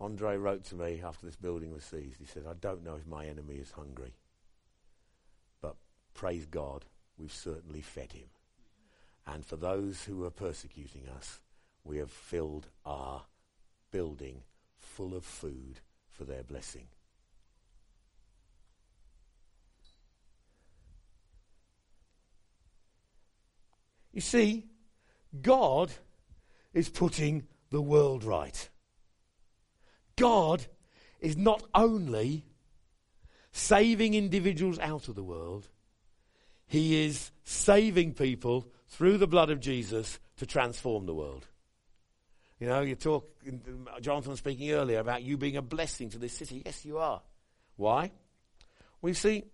Andre 0.00 0.36
wrote 0.36 0.64
to 0.64 0.76
me 0.76 1.02
after 1.04 1.26
this 1.26 1.36
building 1.36 1.72
was 1.72 1.84
seized. 1.84 2.18
He 2.18 2.24
said, 2.24 2.44
I 2.48 2.54
don't 2.54 2.84
know 2.84 2.96
if 2.96 3.06
my 3.06 3.26
enemy 3.26 3.56
is 3.56 3.72
hungry, 3.72 4.14
but 5.60 5.76
praise 6.14 6.46
God, 6.46 6.84
we've 7.16 7.32
certainly 7.32 7.80
fed 7.80 8.12
him. 8.12 8.28
And 9.26 9.44
for 9.44 9.56
those 9.56 10.04
who 10.04 10.24
are 10.24 10.30
persecuting 10.30 11.08
us, 11.08 11.40
we 11.84 11.98
have 11.98 12.10
filled 12.10 12.68
our 12.86 13.24
building 13.90 14.42
full 14.78 15.14
of 15.14 15.24
food 15.24 15.80
for 16.08 16.24
their 16.24 16.42
blessing. 16.42 16.86
You 24.12 24.20
see, 24.20 24.66
God 25.42 25.92
is 26.72 26.88
putting 26.88 27.46
the 27.70 27.82
world 27.82 28.24
right. 28.24 28.68
God 30.18 30.66
is 31.20 31.36
not 31.36 31.62
only 31.74 32.44
saving 33.52 34.14
individuals 34.14 34.78
out 34.78 35.08
of 35.08 35.14
the 35.14 35.22
world, 35.22 35.68
He 36.66 37.04
is 37.06 37.30
saving 37.44 38.14
people 38.14 38.68
through 38.88 39.18
the 39.18 39.26
blood 39.26 39.50
of 39.50 39.60
Jesus 39.60 40.18
to 40.36 40.46
transform 40.46 41.06
the 41.06 41.14
world. 41.14 41.46
You 42.60 42.66
know, 42.66 42.80
you 42.80 42.96
talk, 42.96 43.30
Jonathan 44.00 44.30
was 44.30 44.40
speaking 44.40 44.72
earlier 44.72 44.98
about 44.98 45.22
you 45.22 45.36
being 45.36 45.56
a 45.56 45.62
blessing 45.62 46.10
to 46.10 46.18
this 46.18 46.32
city. 46.32 46.62
Yes, 46.66 46.84
you 46.84 46.98
are. 46.98 47.22
Why? 47.76 48.10
We 49.00 49.12
see, 49.12 49.44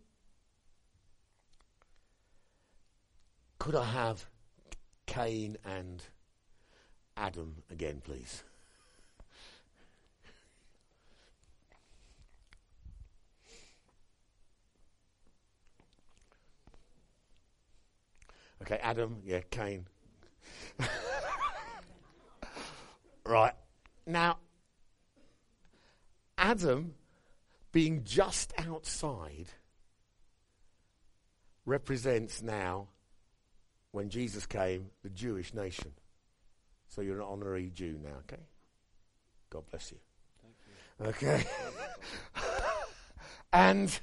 could 3.59 3.74
I 3.74 3.85
have 3.85 4.24
Cain 5.07 5.59
and 5.64 6.03
Adam 7.16 7.62
again, 7.70 8.00
please. 8.03 8.42
Okay, 18.62 18.78
Adam, 18.82 19.18
yeah, 19.24 19.40
Cain. 19.50 19.86
right. 23.26 23.52
Now, 24.06 24.38
Adam 26.38 26.94
being 27.72 28.04
just 28.04 28.52
outside 28.58 29.48
represents 31.66 32.42
now, 32.42 32.88
when 33.90 34.08
Jesus 34.08 34.46
came, 34.46 34.90
the 35.02 35.10
Jewish 35.10 35.54
nation. 35.54 35.92
So 36.88 37.00
you're 37.00 37.20
an 37.20 37.26
honorary 37.26 37.70
Jew 37.72 37.98
now, 38.02 38.16
okay? 38.30 38.42
God 39.50 39.64
bless 39.70 39.92
you. 39.92 39.98
you. 41.00 41.06
Okay. 41.06 41.44
and 43.52 43.98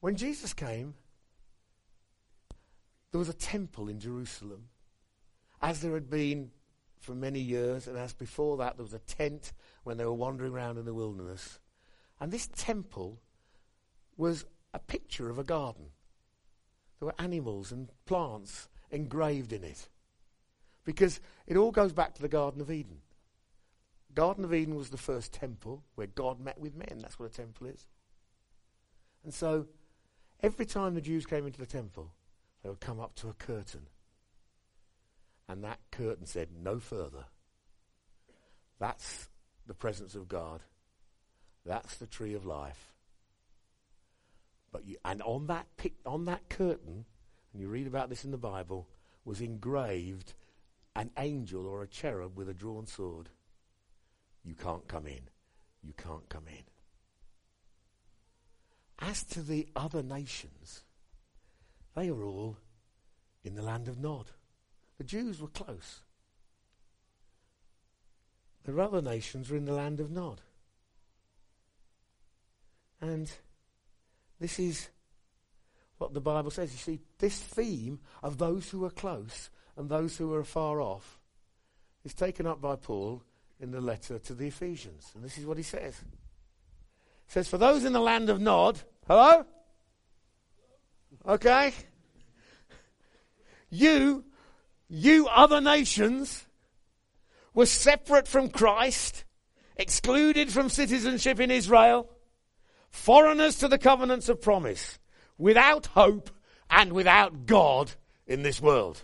when 0.00 0.16
Jesus 0.16 0.54
came, 0.54 0.94
there 3.14 3.20
was 3.20 3.28
a 3.28 3.32
temple 3.32 3.88
in 3.88 4.00
Jerusalem, 4.00 4.64
as 5.62 5.80
there 5.80 5.94
had 5.94 6.10
been 6.10 6.50
for 6.98 7.14
many 7.14 7.38
years, 7.38 7.86
and 7.86 7.96
as 7.96 8.12
before 8.12 8.56
that, 8.56 8.76
there 8.76 8.82
was 8.82 8.92
a 8.92 8.98
tent 8.98 9.52
when 9.84 9.96
they 9.96 10.04
were 10.04 10.12
wandering 10.12 10.52
around 10.52 10.78
in 10.78 10.84
the 10.84 10.92
wilderness. 10.92 11.60
And 12.18 12.32
this 12.32 12.48
temple 12.48 13.20
was 14.16 14.44
a 14.72 14.80
picture 14.80 15.30
of 15.30 15.38
a 15.38 15.44
garden. 15.44 15.90
There 16.98 17.06
were 17.06 17.14
animals 17.20 17.70
and 17.70 17.88
plants 18.04 18.68
engraved 18.90 19.52
in 19.52 19.62
it. 19.62 19.88
Because 20.84 21.20
it 21.46 21.56
all 21.56 21.70
goes 21.70 21.92
back 21.92 22.14
to 22.14 22.22
the 22.22 22.26
Garden 22.26 22.60
of 22.60 22.68
Eden. 22.68 22.96
Garden 24.12 24.44
of 24.44 24.52
Eden 24.52 24.74
was 24.74 24.90
the 24.90 24.96
first 24.96 25.32
temple 25.32 25.84
where 25.94 26.08
God 26.08 26.40
met 26.40 26.58
with 26.58 26.74
men. 26.74 26.98
That's 27.00 27.20
what 27.20 27.30
a 27.30 27.32
temple 27.32 27.68
is. 27.68 27.86
And 29.22 29.32
so, 29.32 29.66
every 30.42 30.66
time 30.66 30.96
the 30.96 31.00
Jews 31.00 31.26
came 31.26 31.46
into 31.46 31.60
the 31.60 31.64
temple, 31.64 32.10
they 32.64 32.70
would 32.70 32.80
come 32.80 32.98
up 32.98 33.14
to 33.16 33.28
a 33.28 33.34
curtain. 33.34 33.88
And 35.48 35.62
that 35.62 35.78
curtain 35.92 36.24
said, 36.24 36.48
no 36.58 36.80
further. 36.80 37.26
That's 38.80 39.28
the 39.66 39.74
presence 39.74 40.14
of 40.14 40.28
God. 40.28 40.62
That's 41.66 41.96
the 41.98 42.06
tree 42.06 42.32
of 42.32 42.46
life. 42.46 42.94
But 44.72 44.86
you, 44.86 44.96
and 45.04 45.20
on 45.22 45.46
that 45.48 45.66
pic, 45.76 45.92
on 46.06 46.24
that 46.24 46.48
curtain, 46.48 47.04
and 47.52 47.62
you 47.62 47.68
read 47.68 47.86
about 47.86 48.08
this 48.08 48.24
in 48.24 48.30
the 48.30 48.38
Bible, 48.38 48.88
was 49.26 49.42
engraved 49.42 50.32
an 50.96 51.10
angel 51.18 51.66
or 51.66 51.82
a 51.82 51.88
cherub 51.88 52.36
with 52.36 52.48
a 52.48 52.54
drawn 52.54 52.86
sword. 52.86 53.28
You 54.42 54.54
can't 54.54 54.88
come 54.88 55.06
in. 55.06 55.28
You 55.82 55.92
can't 55.92 56.28
come 56.30 56.44
in. 56.48 56.64
As 58.98 59.22
to 59.24 59.42
the 59.42 59.68
other 59.76 60.02
nations, 60.02 60.82
they 61.94 62.10
were 62.10 62.24
all 62.24 62.58
in 63.44 63.54
the 63.54 63.62
land 63.62 63.88
of 63.88 63.98
Nod. 63.98 64.30
The 64.98 65.04
Jews 65.04 65.40
were 65.40 65.48
close. 65.48 66.00
The 68.64 68.80
other 68.80 69.02
nations 69.02 69.50
were 69.50 69.56
in 69.56 69.66
the 69.66 69.74
land 69.74 70.00
of 70.00 70.10
Nod. 70.10 70.40
And 73.00 73.30
this 74.40 74.58
is 74.58 74.88
what 75.98 76.14
the 76.14 76.20
Bible 76.20 76.50
says. 76.50 76.72
You 76.72 76.78
see, 76.78 77.00
this 77.18 77.38
theme 77.38 78.00
of 78.22 78.38
those 78.38 78.70
who 78.70 78.84
are 78.84 78.90
close 78.90 79.50
and 79.76 79.88
those 79.88 80.16
who 80.16 80.32
are 80.34 80.44
far 80.44 80.80
off 80.80 81.20
is 82.04 82.14
taken 82.14 82.46
up 82.46 82.60
by 82.60 82.76
Paul 82.76 83.22
in 83.60 83.70
the 83.70 83.80
letter 83.80 84.18
to 84.18 84.34
the 84.34 84.46
Ephesians. 84.46 85.10
And 85.14 85.22
this 85.22 85.38
is 85.38 85.46
what 85.46 85.56
he 85.56 85.62
says. 85.62 85.96
He 87.26 87.32
says, 87.32 87.48
For 87.48 87.58
those 87.58 87.84
in 87.84 87.92
the 87.92 88.00
land 88.00 88.30
of 88.30 88.40
Nod, 88.40 88.80
hello? 89.06 89.46
Okay? 91.26 91.72
You, 93.70 94.24
you 94.88 95.26
other 95.28 95.60
nations, 95.60 96.46
were 97.54 97.66
separate 97.66 98.28
from 98.28 98.50
Christ, 98.50 99.24
excluded 99.76 100.52
from 100.52 100.68
citizenship 100.68 101.40
in 101.40 101.50
Israel, 101.50 102.10
foreigners 102.90 103.58
to 103.58 103.68
the 103.68 103.78
covenants 103.78 104.28
of 104.28 104.40
promise, 104.40 104.98
without 105.38 105.86
hope 105.86 106.30
and 106.70 106.92
without 106.92 107.46
God 107.46 107.92
in 108.26 108.42
this 108.42 108.60
world. 108.60 109.02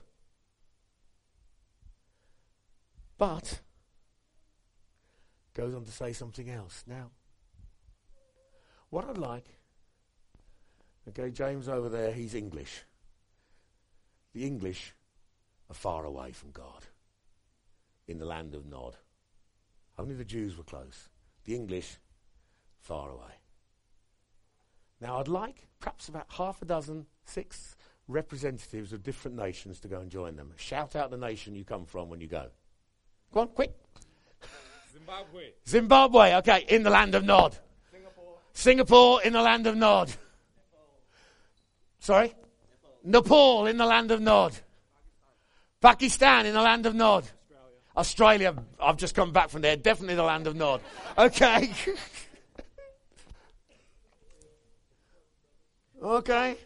But, 3.18 3.60
goes 5.54 5.74
on 5.74 5.84
to 5.84 5.92
say 5.92 6.12
something 6.12 6.48
else. 6.48 6.84
Now, 6.86 7.10
what 8.88 9.08
I'd 9.08 9.18
like, 9.18 9.46
okay, 11.10 11.30
James 11.30 11.68
over 11.68 11.88
there, 11.88 12.12
he's 12.12 12.34
English. 12.34 12.84
The 14.32 14.44
English 14.44 14.94
are 15.68 15.74
far 15.74 16.04
away 16.04 16.32
from 16.32 16.50
God 16.50 16.84
in 18.06 18.18
the 18.18 18.24
land 18.24 18.54
of 18.54 18.66
Nod. 18.66 18.96
Only 19.98 20.14
the 20.14 20.24
Jews 20.24 20.56
were 20.56 20.64
close. 20.64 21.08
The 21.44 21.54
English, 21.54 21.98
far 22.80 23.10
away. 23.10 23.40
Now, 25.00 25.18
I'd 25.18 25.28
like 25.28 25.66
perhaps 25.78 26.08
about 26.08 26.26
half 26.28 26.62
a 26.62 26.64
dozen, 26.64 27.06
six 27.24 27.76
representatives 28.06 28.92
of 28.92 29.02
different 29.02 29.36
nations 29.36 29.80
to 29.80 29.88
go 29.88 30.00
and 30.00 30.10
join 30.10 30.36
them. 30.36 30.52
Shout 30.56 30.96
out 30.96 31.10
the 31.10 31.16
nation 31.16 31.54
you 31.54 31.64
come 31.64 31.86
from 31.86 32.08
when 32.08 32.20
you 32.20 32.26
go. 32.26 32.46
Go 33.32 33.40
on, 33.40 33.48
quick. 33.48 33.72
Zimbabwe. 34.92 35.50
Zimbabwe, 35.66 36.34
okay, 36.36 36.64
in 36.68 36.82
the 36.82 36.90
land 36.90 37.14
of 37.14 37.24
Nod. 37.24 37.56
Singapore. 37.90 38.34
Singapore 38.52 39.22
in 39.22 39.32
the 39.32 39.42
land 39.42 39.66
of 39.66 39.76
Nod. 39.76 40.12
Sorry? 42.00 42.34
Nepal 43.04 43.66
in 43.66 43.76
the 43.76 43.86
land 43.86 44.10
of 44.10 44.20
Nod. 44.20 44.54
Pakistan 45.80 46.46
in 46.46 46.54
the 46.54 46.60
land 46.62 46.86
of 46.86 46.94
Nod. 46.94 47.24
Australia, 47.96 48.54
I've 48.80 48.96
just 48.96 49.14
come 49.14 49.32
back 49.32 49.50
from 49.50 49.62
there, 49.62 49.76
definitely 49.76 50.14
the 50.14 50.22
land 50.22 50.46
of 50.46 50.56
Nod. 50.56 50.80
Okay. 51.18 51.72
okay. 56.02 56.56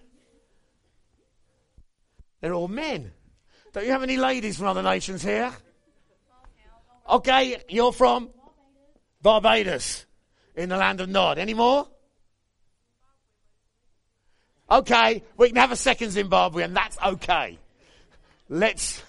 They're 2.40 2.54
all 2.54 2.68
men. 2.68 3.12
Don't 3.72 3.84
you 3.84 3.92
have 3.92 4.02
any 4.02 4.16
ladies 4.16 4.58
from 4.58 4.66
other 4.66 4.82
nations 4.82 5.22
here? 5.22 5.52
Okay, 7.08 7.62
you're 7.68 7.92
from 7.92 8.30
Barbados 9.20 10.06
in 10.54 10.68
the 10.68 10.76
land 10.76 11.00
of 11.00 11.08
Nod. 11.08 11.38
Any 11.38 11.54
more? 11.54 11.88
Okay, 14.70 15.22
we 15.36 15.48
can 15.48 15.56
have 15.56 15.72
a 15.72 15.76
second 15.76 16.10
Zimbabwe 16.10 16.62
and 16.62 16.76
That's 16.76 16.96
okay. 17.04 17.58
Let's. 18.48 19.02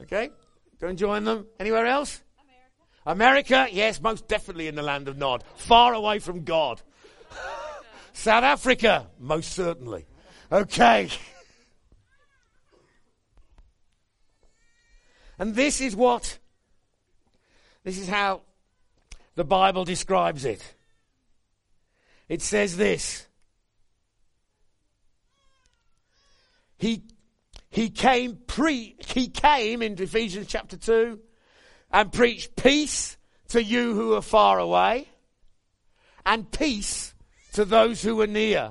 Okay, 0.00 0.30
go 0.80 0.88
and 0.88 0.98
join 0.98 1.24
them. 1.24 1.46
Anywhere 1.60 1.86
else? 1.86 2.22
America. 3.06 3.54
America, 3.54 3.74
yes, 3.74 4.00
most 4.00 4.26
definitely 4.26 4.68
in 4.68 4.74
the 4.74 4.82
land 4.82 5.08
of 5.08 5.16
Nod. 5.16 5.44
Far 5.56 5.94
away 5.94 6.18
from 6.18 6.44
God. 6.44 6.82
South 8.12 8.44
Africa, 8.44 9.06
most 9.18 9.52
certainly. 9.52 10.06
Okay. 10.50 11.08
And 15.38 15.54
this 15.54 15.80
is 15.80 15.96
what, 15.96 16.38
this 17.84 17.98
is 17.98 18.08
how 18.08 18.42
the 19.34 19.44
Bible 19.44 19.84
describes 19.84 20.44
it. 20.44 20.74
It 22.32 22.40
says 22.40 22.78
this. 22.78 23.26
He, 26.78 27.02
he 27.68 27.90
came 27.90 28.38
pre, 28.46 28.96
he 29.06 29.28
came 29.28 29.82
in 29.82 30.00
Ephesians 30.00 30.46
chapter 30.46 30.78
2 30.78 31.20
and 31.90 32.10
preached 32.10 32.56
peace 32.56 33.18
to 33.48 33.62
you 33.62 33.92
who 33.92 34.14
are 34.14 34.22
far 34.22 34.58
away 34.58 35.10
and 36.24 36.50
peace 36.50 37.12
to 37.52 37.66
those 37.66 38.00
who 38.00 38.18
are 38.22 38.26
near. 38.26 38.70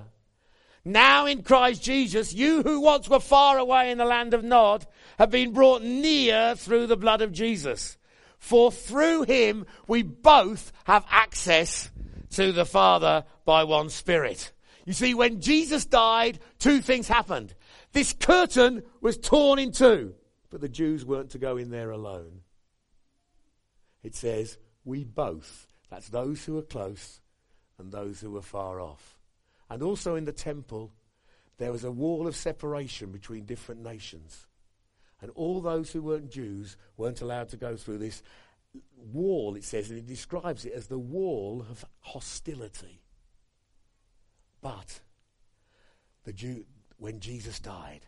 Now 0.83 1.27
in 1.27 1.43
Christ 1.43 1.83
Jesus, 1.83 2.33
you 2.33 2.63
who 2.63 2.81
once 2.81 3.07
were 3.07 3.19
far 3.19 3.59
away 3.59 3.91
in 3.91 3.99
the 3.99 4.05
land 4.05 4.33
of 4.33 4.43
Nod 4.43 4.87
have 5.19 5.29
been 5.29 5.53
brought 5.53 5.83
near 5.83 6.55
through 6.55 6.87
the 6.87 6.97
blood 6.97 7.21
of 7.21 7.31
Jesus. 7.31 7.99
For 8.39 8.71
through 8.71 9.25
him 9.25 9.67
we 9.85 10.01
both 10.01 10.73
have 10.85 11.05
access 11.11 11.91
to 12.31 12.51
the 12.51 12.65
Father 12.65 13.25
by 13.45 13.63
one 13.63 13.89
Spirit. 13.89 14.51
You 14.85 14.93
see, 14.93 15.13
when 15.13 15.41
Jesus 15.41 15.85
died, 15.85 16.39
two 16.59 16.81
things 16.81 17.07
happened. 17.07 17.53
This 17.93 18.13
curtain 18.13 18.83
was 18.99 19.17
torn 19.17 19.59
in 19.59 19.71
two, 19.71 20.15
but 20.49 20.61
the 20.61 20.69
Jews 20.69 21.05
weren't 21.05 21.31
to 21.31 21.37
go 21.37 21.57
in 21.57 21.69
there 21.69 21.91
alone. 21.91 22.41
It 24.03 24.15
says, 24.15 24.57
we 24.83 25.03
both, 25.03 25.67
that's 25.89 26.09
those 26.09 26.45
who 26.45 26.57
are 26.57 26.63
close 26.63 27.21
and 27.77 27.91
those 27.91 28.19
who 28.19 28.35
are 28.37 28.41
far 28.41 28.81
off. 28.81 29.19
And 29.69 29.83
also 29.83 30.15
in 30.15 30.25
the 30.25 30.31
temple, 30.31 30.91
there 31.57 31.71
was 31.71 31.83
a 31.83 31.91
wall 31.91 32.27
of 32.27 32.35
separation 32.35 33.11
between 33.11 33.45
different 33.45 33.83
nations. 33.83 34.47
And 35.21 35.29
all 35.35 35.61
those 35.61 35.91
who 35.91 36.01
weren't 36.01 36.31
Jews 36.31 36.77
weren't 36.97 37.21
allowed 37.21 37.49
to 37.49 37.57
go 37.57 37.75
through 37.75 37.99
this 37.99 38.23
wall, 38.97 39.55
it 39.55 39.63
says, 39.63 39.89
and 39.89 39.99
it 39.99 40.07
describes 40.07 40.65
it 40.65 40.73
as 40.73 40.87
the 40.87 40.97
wall 40.97 41.65
of 41.69 41.85
hostility. 41.99 43.00
But 44.61 44.99
the 46.23 46.33
Jew, 46.33 46.65
when 46.97 47.19
Jesus 47.19 47.59
died, 47.59 48.01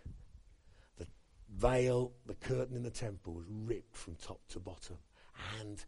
the 0.97 1.08
veil, 1.56 2.12
the 2.26 2.36
curtain 2.36 2.76
in 2.76 2.84
the 2.84 2.89
temple 2.89 3.34
was 3.34 3.45
ripped 3.49 3.95
from 3.95 4.16
top 4.16 4.39
to 4.49 4.60
bottom. 4.60 4.97
And 5.60 5.84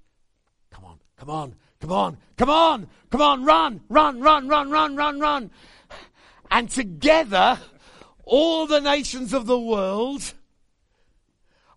Come 0.76 0.84
on, 0.84 0.99
come 1.16 1.30
on, 1.30 1.55
come 1.80 1.91
on, 1.93 2.18
come 2.36 2.49
on, 2.49 2.88
come 3.09 3.22
on, 3.22 3.45
run, 3.45 3.80
run, 3.88 4.20
run, 4.20 4.49
run, 4.49 4.70
run, 4.70 4.95
run, 4.97 5.20
run. 5.22 5.51
And 6.51 6.70
together, 6.70 7.57
all 8.26 8.68
the 8.68 8.82
nations 8.82 9.34
of 9.34 9.45
the 9.45 9.57
world 9.57 10.34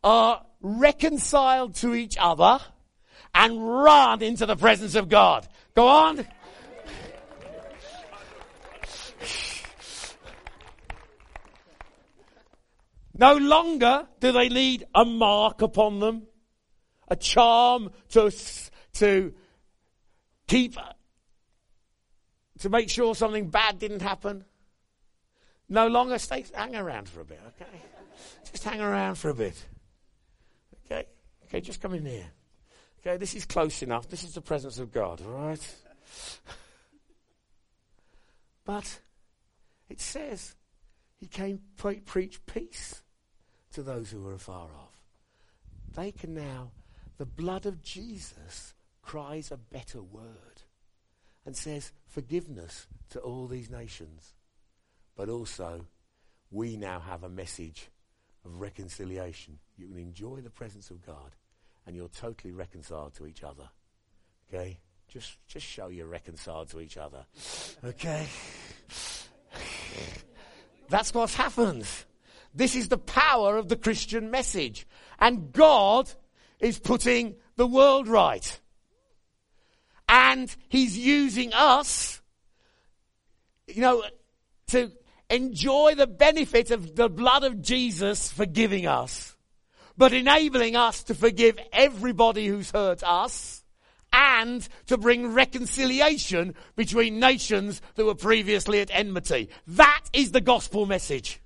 are 0.03 0.45
reconciled 0.61 1.77
to 1.77 1.95
each 1.95 2.17
other 2.19 2.59
and 3.37 3.65
run 3.65 4.21
into 4.21 4.47
the 4.47 4.57
presence 4.57 4.97
of 4.97 5.09
God. 5.09 5.47
Go 5.77 5.87
on. 5.87 6.27
No 13.19 13.35
longer 13.35 14.07
do 14.21 14.31
they 14.31 14.49
need 14.49 14.87
a 14.95 15.05
mark 15.05 15.61
upon 15.61 15.99
them, 15.99 16.29
a 17.09 17.17
charm 17.17 17.91
to, 18.11 18.33
to 18.95 19.35
keep, 20.47 20.77
to 22.61 22.69
make 22.69 22.89
sure 22.89 23.17
something 23.17 23.51
bad 23.51 23.81
didn't 23.81 24.03
happen. 24.03 24.45
No 25.69 25.89
longer 25.89 26.19
stay, 26.19 26.45
hang 26.55 26.77
around 26.77 27.09
for 27.09 27.21
a 27.21 27.25
bit, 27.25 27.41
okay? 27.49 27.83
Just 28.53 28.63
hang 28.63 28.81
around 28.81 29.17
for 29.17 29.31
a 29.31 29.35
bit. 29.35 29.67
Okay? 30.87 31.05
Okay, 31.47 31.61
just 31.61 31.83
come 31.83 31.95
in 31.95 32.07
here. 32.07 32.31
Okay, 33.01 33.17
this 33.17 33.35
is 33.35 33.45
close 33.45 33.83
enough. 33.83 34.09
This 34.09 34.23
is 34.23 34.35
the 34.35 34.41
presence 34.41 34.79
of 34.79 34.93
God, 34.93 35.21
all 35.27 35.33
right? 35.33 35.75
But 38.65 39.01
it 39.89 40.01
says 40.01 40.55
he 41.17 41.27
came 41.27 41.61
pre- 41.77 42.01
preach 42.01 42.45
peace 42.47 43.03
to 43.73 43.83
those 43.83 44.11
who 44.11 44.23
were 44.23 44.35
afar 44.35 44.65
off. 44.67 45.03
They 45.95 46.13
can 46.13 46.35
now, 46.35 46.71
the 47.17 47.27
blood 47.27 47.67
of 47.67 47.83
Jesus 47.83 48.75
cries 49.03 49.51
a 49.51 49.57
better 49.57 50.03
word 50.03 50.63
and 51.45 51.57
says 51.57 51.93
forgiveness 52.07 52.87
to 53.11 53.21
all 53.21 53.47
these 53.47 53.71
nations. 53.71 54.35
But 55.17 55.29
also, 55.29 55.87
we 56.51 56.77
now 56.77 57.01
have 57.01 57.25
a 57.25 57.29
message 57.29 57.89
of 58.45 58.61
reconciliation. 58.61 59.59
You 59.77 59.89
can 59.89 59.99
enjoy 59.99 60.41
the 60.41 60.51
presence 60.51 60.91
of 60.91 61.05
God 61.05 61.35
and 61.87 61.97
you're 61.97 62.09
totally 62.09 62.53
reconciled 62.53 63.15
to 63.15 63.27
each 63.27 63.43
other. 63.43 63.69
Okay? 64.49 64.79
Just, 65.09 65.39
just 65.47 65.67
show 65.67 65.89
you're 65.89 66.07
reconciled 66.07 66.69
to 66.71 66.81
each 66.81 66.99
other. 66.99 67.25
Okay? 67.83 68.27
That's 70.89 71.15
what 71.15 71.31
happens. 71.31 72.05
This 72.59 72.75
is 72.75 72.89
the 72.89 72.99
power 72.99 73.57
of 73.57 73.69
the 73.69 73.77
Christian 73.77 74.33
message. 74.33 74.85
And 75.21 75.53
God 75.53 76.11
is 76.59 76.81
putting 76.81 77.37
the 77.55 77.69
world 77.69 78.09
right. 78.09 78.61
And 80.09 80.55
He's 80.69 80.99
using 80.99 81.53
us, 81.55 82.21
you 83.69 83.81
know, 83.81 84.03
to 84.69 84.91
enjoy 85.31 85.95
the 85.95 86.09
benefit 86.09 86.73
of 86.73 86.97
the 86.97 87.09
blood 87.09 87.45
of 87.45 87.63
Jesus 87.63 88.33
forgiving 88.33 88.89
us, 88.89 89.37
but 89.97 90.13
enabling 90.13 90.75
us 90.75 91.05
to 91.05 91.15
forgive 91.15 91.61
everybody 91.73 92.49
who's 92.49 92.73
hurt 92.73 93.05
us 93.05 93.63
and 94.13 94.69
to 94.87 94.99
bring 94.99 95.33
reconciliation 95.33 96.57
between 96.75 97.21
nations 97.21 97.81
that 97.95 98.05
were 98.05 98.17
previously 98.17 98.81
at 98.81 98.91
enmity. 98.93 99.49
That 99.69 100.03
is 100.13 100.33
the 100.33 100.41
gospel 100.41 100.85
message. 100.85 101.41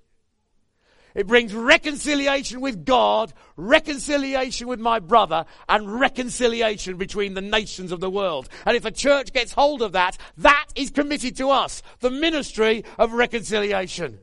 It 1.15 1.27
brings 1.27 1.55
reconciliation 1.55 2.61
with 2.61 2.85
God, 2.85 3.33
reconciliation 3.57 4.67
with 4.67 4.81
my 4.81 4.99
brother, 4.99 5.45
and 5.69 6.01
reconciliation 6.01 6.97
between 6.97 7.35
the 7.35 7.41
nations 7.41 7.93
of 7.93 8.01
the 8.01 8.11
world. 8.11 8.49
And 8.65 8.77
if 8.77 8.85
a 8.85 8.91
church 8.91 9.33
gets 9.33 9.53
hold 9.53 9.83
of 9.83 9.93
that, 9.93 10.17
that 10.39 10.67
is 10.75 10.91
committed 10.91 11.37
to 11.37 11.51
us. 11.51 11.83
The 12.01 12.11
ministry 12.11 12.85
of 12.99 13.13
reconciliation. 13.13 14.19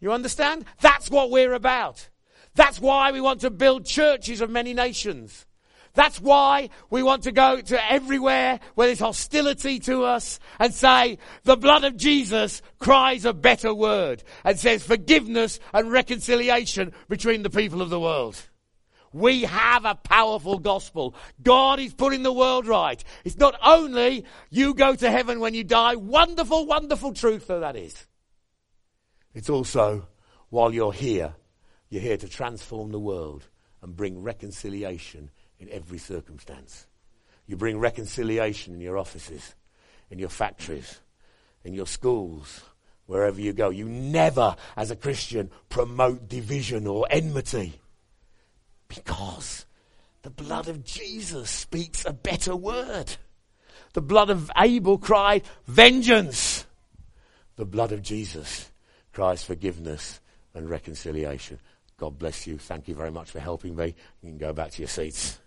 You 0.00 0.12
understand? 0.12 0.66
That's 0.80 1.10
what 1.10 1.30
we're 1.30 1.54
about. 1.54 2.08
That's 2.54 2.80
why 2.80 3.10
we 3.10 3.20
want 3.20 3.40
to 3.40 3.50
build 3.50 3.86
churches 3.86 4.40
of 4.40 4.50
many 4.50 4.74
nations. 4.74 5.46
That's 5.94 6.20
why 6.20 6.70
we 6.90 7.04
want 7.04 7.22
to 7.22 7.32
go 7.32 7.60
to 7.60 7.92
everywhere 7.92 8.58
where 8.74 8.88
there's 8.88 8.98
hostility 8.98 9.78
to 9.80 10.02
us 10.02 10.40
and 10.58 10.74
say, 10.74 11.18
the 11.44 11.56
blood 11.56 11.84
of 11.84 11.96
Jesus 11.96 12.62
cries 12.80 13.24
a 13.24 13.32
better 13.32 13.72
word 13.72 14.24
and 14.44 14.58
says 14.58 14.82
forgiveness 14.82 15.60
and 15.72 15.92
reconciliation 15.92 16.92
between 17.08 17.44
the 17.44 17.50
people 17.50 17.80
of 17.80 17.90
the 17.90 18.00
world. 18.00 18.40
We 19.12 19.42
have 19.42 19.84
a 19.84 19.94
powerful 19.94 20.58
gospel. 20.58 21.14
God 21.40 21.78
is 21.78 21.94
putting 21.94 22.24
the 22.24 22.32
world 22.32 22.66
right. 22.66 23.02
It's 23.24 23.38
not 23.38 23.54
only 23.64 24.24
you 24.50 24.74
go 24.74 24.96
to 24.96 25.08
heaven 25.08 25.38
when 25.38 25.54
you 25.54 25.62
die, 25.62 25.94
wonderful, 25.94 26.66
wonderful 26.66 27.12
truth 27.12 27.46
though 27.46 27.60
that 27.60 27.76
is. 27.76 28.04
It's 29.32 29.48
also 29.48 30.08
while 30.50 30.74
you're 30.74 30.92
here, 30.92 31.34
you're 31.88 32.02
here 32.02 32.16
to 32.16 32.28
transform 32.28 32.90
the 32.90 32.98
world 32.98 33.46
and 33.80 33.94
bring 33.94 34.20
reconciliation 34.20 35.30
in 35.64 35.72
every 35.72 35.98
circumstance. 35.98 36.86
You 37.46 37.56
bring 37.56 37.78
reconciliation 37.78 38.74
in 38.74 38.80
your 38.80 38.98
offices, 38.98 39.54
in 40.10 40.18
your 40.18 40.28
factories, 40.28 41.00
in 41.62 41.74
your 41.74 41.86
schools, 41.86 42.62
wherever 43.06 43.40
you 43.40 43.52
go. 43.52 43.70
You 43.70 43.86
never, 43.86 44.56
as 44.76 44.90
a 44.90 44.96
Christian, 44.96 45.50
promote 45.68 46.28
division 46.28 46.86
or 46.86 47.06
enmity 47.10 47.74
because 48.88 49.66
the 50.22 50.30
blood 50.30 50.68
of 50.68 50.84
Jesus 50.84 51.50
speaks 51.50 52.04
a 52.04 52.12
better 52.12 52.56
word. 52.56 53.16
The 53.92 54.02
blood 54.02 54.30
of 54.30 54.50
Abel 54.56 54.98
cried, 54.98 55.42
Vengeance! 55.66 56.66
The 57.56 57.64
blood 57.64 57.92
of 57.92 58.02
Jesus 58.02 58.70
cries 59.12 59.44
forgiveness 59.44 60.20
and 60.54 60.68
reconciliation. 60.68 61.60
God 61.96 62.18
bless 62.18 62.46
you. 62.46 62.58
Thank 62.58 62.88
you 62.88 62.94
very 62.94 63.12
much 63.12 63.30
for 63.30 63.38
helping 63.38 63.76
me. 63.76 63.94
You 64.22 64.30
can 64.30 64.38
go 64.38 64.52
back 64.52 64.72
to 64.72 64.82
your 64.82 64.88
seats. 64.88 65.38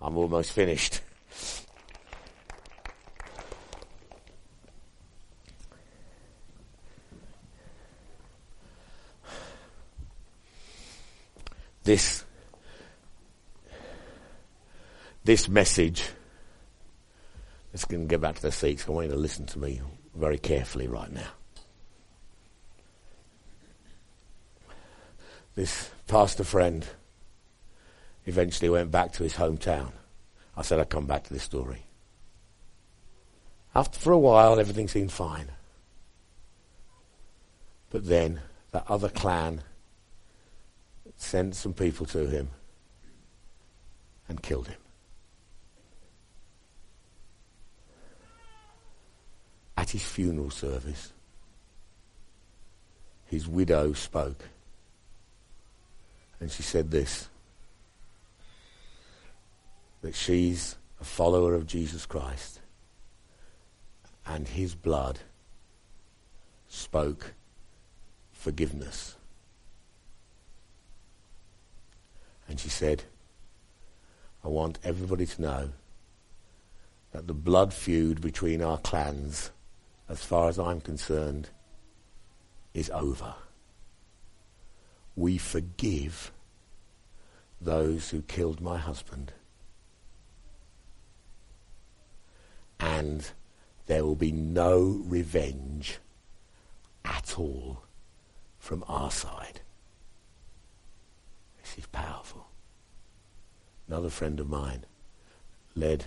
I'm 0.00 0.16
almost 0.16 0.52
finished. 0.52 1.00
This, 11.84 12.24
this 15.22 15.48
message, 15.48 16.02
let's 17.72 17.84
get 17.84 18.20
back 18.20 18.36
to 18.36 18.42
the 18.42 18.52
seats. 18.52 18.86
I 18.88 18.90
want 18.90 19.08
you 19.08 19.12
to 19.12 19.18
listen 19.18 19.44
to 19.46 19.58
me 19.58 19.82
very 20.14 20.38
carefully 20.38 20.88
right 20.88 21.12
now. 21.12 21.28
This 25.54 25.90
pastor 26.06 26.42
friend 26.42 26.86
eventually 28.26 28.68
went 28.68 28.90
back 28.90 29.12
to 29.12 29.22
his 29.22 29.34
hometown. 29.34 29.92
I 30.56 30.62
said 30.62 30.80
I'd 30.80 30.90
come 30.90 31.06
back 31.06 31.24
to 31.24 31.32
this 31.32 31.42
story. 31.42 31.82
After 33.74 33.98
for 33.98 34.12
a 34.12 34.18
while, 34.18 34.58
everything 34.58 34.88
seemed 34.88 35.12
fine. 35.12 35.48
But 37.90 38.06
then 38.06 38.40
that 38.70 38.84
other 38.88 39.08
clan 39.08 39.62
sent 41.16 41.56
some 41.56 41.74
people 41.74 42.06
to 42.06 42.26
him 42.26 42.50
and 44.28 44.42
killed 44.42 44.68
him. 44.68 44.78
At 49.76 49.90
his 49.90 50.04
funeral 50.04 50.50
service, 50.50 51.12
his 53.26 53.48
widow 53.48 53.92
spoke. 53.92 54.48
And 56.40 56.50
she 56.50 56.62
said 56.62 56.90
this 56.90 57.28
that 60.04 60.14
she's 60.14 60.76
a 61.00 61.04
follower 61.04 61.54
of 61.54 61.66
Jesus 61.66 62.04
Christ 62.04 62.60
and 64.26 64.46
his 64.46 64.74
blood 64.74 65.20
spoke 66.68 67.32
forgiveness. 68.30 69.16
And 72.46 72.60
she 72.60 72.68
said, 72.68 73.04
I 74.44 74.48
want 74.48 74.78
everybody 74.84 75.24
to 75.24 75.40
know 75.40 75.68
that 77.12 77.26
the 77.26 77.32
blood 77.32 77.72
feud 77.72 78.20
between 78.20 78.60
our 78.60 78.76
clans, 78.76 79.52
as 80.10 80.22
far 80.22 80.50
as 80.50 80.58
I'm 80.58 80.82
concerned, 80.82 81.48
is 82.74 82.90
over. 82.90 83.36
We 85.16 85.38
forgive 85.38 86.30
those 87.58 88.10
who 88.10 88.20
killed 88.20 88.60
my 88.60 88.76
husband. 88.76 89.32
And 92.84 93.30
there 93.86 94.04
will 94.04 94.14
be 94.14 94.30
no 94.32 95.02
revenge 95.06 95.98
at 97.04 97.38
all 97.38 97.82
from 98.58 98.84
our 98.86 99.10
side. 99.10 99.60
This 101.62 101.78
is 101.78 101.86
powerful. 101.86 102.46
Another 103.88 104.10
friend 104.10 104.38
of 104.38 104.48
mine 104.48 104.84
led 105.74 106.04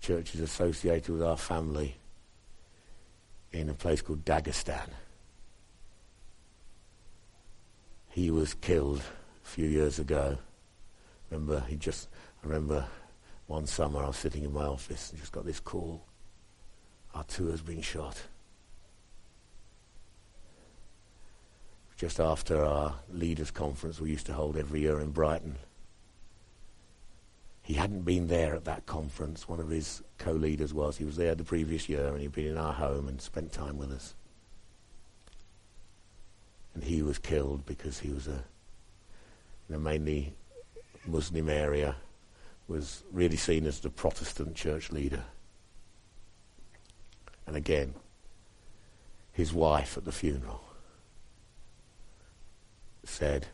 churches 0.00 0.40
associated 0.40 1.12
with 1.12 1.22
our 1.22 1.36
family 1.36 1.96
in 3.52 3.68
a 3.68 3.74
place 3.74 4.00
called 4.00 4.24
Dagestan. 4.24 4.90
He 8.10 8.30
was 8.30 8.54
killed 8.54 9.02
a 9.44 9.48
few 9.48 9.66
years 9.66 9.98
ago. 9.98 10.38
Remember, 11.30 11.64
he 11.68 11.76
just, 11.76 12.08
I 12.42 12.46
remember 12.46 12.86
one 13.46 13.66
summer 13.66 14.02
I 14.02 14.06
was 14.06 14.16
sitting 14.16 14.44
in 14.44 14.52
my 14.52 14.64
office 14.64 15.10
and 15.10 15.20
just 15.20 15.32
got 15.32 15.44
this 15.44 15.60
call. 15.60 16.02
Artur 17.14 17.50
has 17.50 17.62
been 17.62 17.82
shot. 17.82 18.22
Just 21.96 22.18
after 22.18 22.64
our 22.64 22.94
leaders 23.12 23.50
conference 23.50 24.00
we 24.00 24.10
used 24.10 24.26
to 24.26 24.32
hold 24.32 24.56
every 24.56 24.80
year 24.80 25.00
in 25.00 25.10
Brighton. 25.10 25.56
He 27.62 27.74
hadn't 27.74 28.02
been 28.02 28.26
there 28.26 28.54
at 28.54 28.64
that 28.64 28.84
conference. 28.84 29.48
One 29.48 29.60
of 29.60 29.70
his 29.70 30.02
co-leaders 30.18 30.74
was. 30.74 30.98
He 30.98 31.04
was 31.04 31.16
there 31.16 31.34
the 31.34 31.44
previous 31.44 31.88
year 31.88 32.08
and 32.08 32.20
he'd 32.20 32.32
been 32.32 32.46
in 32.46 32.58
our 32.58 32.74
home 32.74 33.08
and 33.08 33.20
spent 33.20 33.52
time 33.52 33.78
with 33.78 33.90
us. 33.90 34.14
And 36.74 36.84
he 36.84 37.02
was 37.02 37.18
killed 37.18 37.64
because 37.64 38.00
he 38.00 38.10
was 38.10 38.26
a, 38.26 38.42
in 39.68 39.76
a 39.76 39.78
mainly 39.78 40.34
Muslim 41.06 41.48
area, 41.48 41.96
was 42.66 43.02
really 43.12 43.36
seen 43.36 43.66
as 43.66 43.80
the 43.80 43.90
Protestant 43.90 44.54
church 44.54 44.90
leader. 44.90 45.24
And 47.46 47.56
again, 47.56 47.94
his 49.32 49.52
wife 49.52 49.96
at 49.96 50.04
the 50.04 50.12
funeral 50.12 50.64
said, 53.04 53.46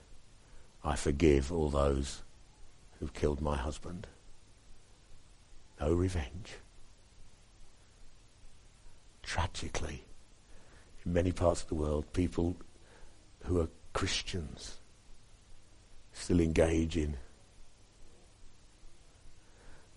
I 0.85 0.95
forgive 0.95 1.51
all 1.51 1.69
those 1.69 2.23
who've 2.99 3.13
killed 3.13 3.41
my 3.41 3.57
husband. 3.57 4.07
No 5.81 5.93
revenge. 5.93 6.55
Tragically, 9.23 10.05
in 11.05 11.13
many 11.13 11.33
parts 11.33 11.63
of 11.63 11.69
the 11.69 11.75
world, 11.75 12.13
people 12.13 12.57
who 13.45 13.61
are 13.61 13.69
Christians 13.93 14.77
still 16.13 16.41
engage 16.41 16.97
in 16.97 17.17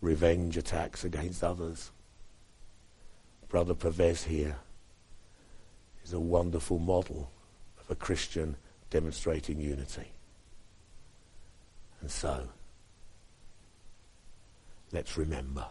revenge 0.03 0.57
attacks 0.57 1.05
against 1.05 1.43
others. 1.43 1.89
Brother 3.47 3.73
Pervez 3.73 4.25
here 4.25 4.57
is 6.03 6.11
a 6.11 6.19
wonderful 6.19 6.77
model 6.77 7.31
of 7.79 7.89
a 7.89 7.95
Christian 7.95 8.57
demonstrating 8.89 9.61
unity. 9.61 10.11
And 12.01 12.11
so, 12.11 12.49
let's 14.91 15.17
remember 15.17 15.65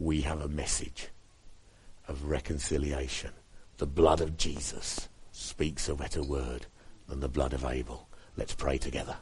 we 0.00 0.22
have 0.22 0.40
a 0.40 0.48
message 0.48 1.08
of 2.08 2.24
reconciliation. 2.24 3.30
The 3.78 3.86
blood 3.86 4.20
of 4.20 4.36
Jesus 4.36 5.08
speaks 5.30 5.88
a 5.88 5.94
better 5.94 6.24
word 6.24 6.66
than 7.08 7.20
the 7.20 7.28
blood 7.28 7.52
of 7.52 7.64
Abel. 7.64 8.08
Let's 8.36 8.54
pray 8.54 8.78
together. 8.78 9.16